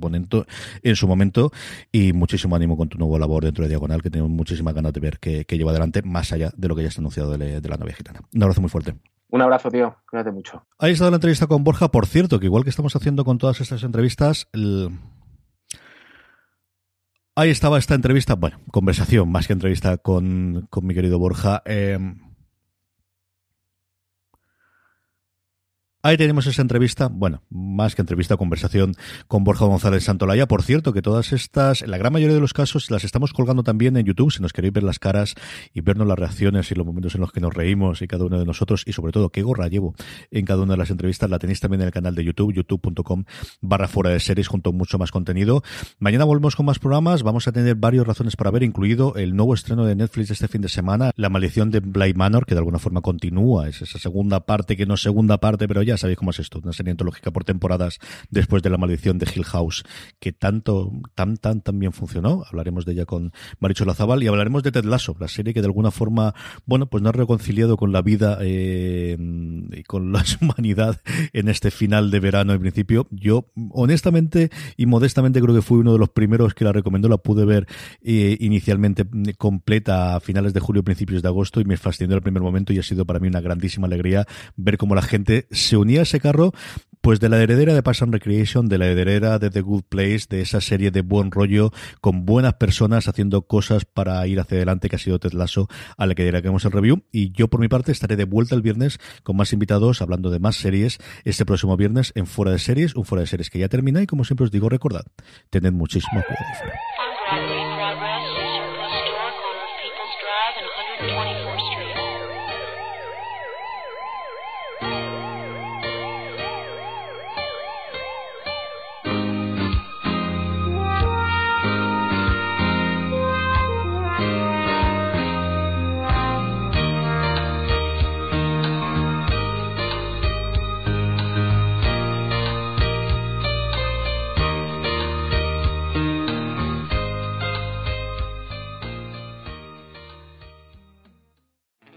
[0.82, 1.52] en su momento.
[1.90, 5.01] Y muchísimo ánimo con tu nuevo labor dentro de Diagonal, que tengo muchísimas ganas de
[5.01, 7.76] ver que, lleva adelante, más allá de lo que ya está anunciado de, de la
[7.76, 8.20] novia gitana.
[8.32, 8.94] Un abrazo muy fuerte.
[9.37, 9.97] Un abrazo, tío.
[10.09, 10.67] Cuídate mucho.
[10.79, 11.89] Ahí está la entrevista con Borja.
[11.89, 14.49] Por cierto, que igual que estamos haciendo con todas estas entrevistas,
[17.35, 21.63] ahí estaba esta entrevista, bueno, conversación más que entrevista con, con mi querido Borja.
[21.67, 21.99] Eh,
[26.07, 28.95] Ahí tenemos esa entrevista, bueno, más que entrevista, conversación
[29.27, 30.47] con Borja González Santolaya.
[30.47, 33.65] Por cierto, que todas estas, en la gran mayoría de los casos, las estamos colgando
[33.65, 35.35] también en YouTube, si nos queréis ver las caras
[35.74, 38.39] y vernos las reacciones y los momentos en los que nos reímos y cada uno
[38.39, 39.97] de nosotros, y sobre todo qué gorra llevo
[40.31, 43.24] en cada una de las entrevistas, la tenéis también en el canal de YouTube, youtube.com
[43.61, 45.65] barra fuera de series, junto a mucho más contenido.
[45.99, 49.55] Mañana volvemos con más programas, vamos a tener varias razones para ver, incluido el nuevo
[49.55, 52.78] estreno de Netflix este fin de semana, La maldición de Bly Manor, que de alguna
[52.78, 56.31] forma continúa, es esa segunda parte que no es segunda parte, pero ya sabéis cómo
[56.31, 57.98] es esto, una serie antológica por temporadas
[58.31, 59.85] después de la maldición de Hill House,
[60.20, 62.44] que tanto, tan, tan, tan bien funcionó.
[62.48, 65.66] Hablaremos de ella con Maricho Lazabal y hablaremos de Ted Lasso, la serie que de
[65.66, 69.16] alguna forma, bueno, pues no ha reconciliado con la vida eh,
[69.73, 71.01] y con la humanidad
[71.32, 73.06] en este final de verano en principio.
[73.10, 77.09] Yo, honestamente y modestamente, creo que fui uno de los primeros que la recomendó.
[77.09, 77.66] La pude ver
[78.02, 79.06] eh, inicialmente
[79.39, 82.78] completa a finales de julio, principios de agosto y me fascinó el primer momento y
[82.78, 86.20] ha sido para mí una grandísima alegría ver cómo la gente se unía a ese
[86.20, 86.53] carro,
[87.07, 90.27] pues de la heredera de Parks and Recreation, de la heredera de The Good Place,
[90.28, 91.70] de esa serie de buen rollo,
[92.01, 96.07] con buenas personas haciendo cosas para ir hacia adelante, que ha sido Ted Lasso, a
[96.07, 97.05] la que diremos el review.
[97.12, 100.40] Y yo, por mi parte, estaré de vuelta el viernes con más invitados, hablando de
[100.40, 103.69] más series, este próximo viernes en Fuera de Series, un Fuera de Series que ya
[103.69, 105.05] termina y como siempre os digo, recordad,
[105.51, 106.95] tened muchísimo cuidado.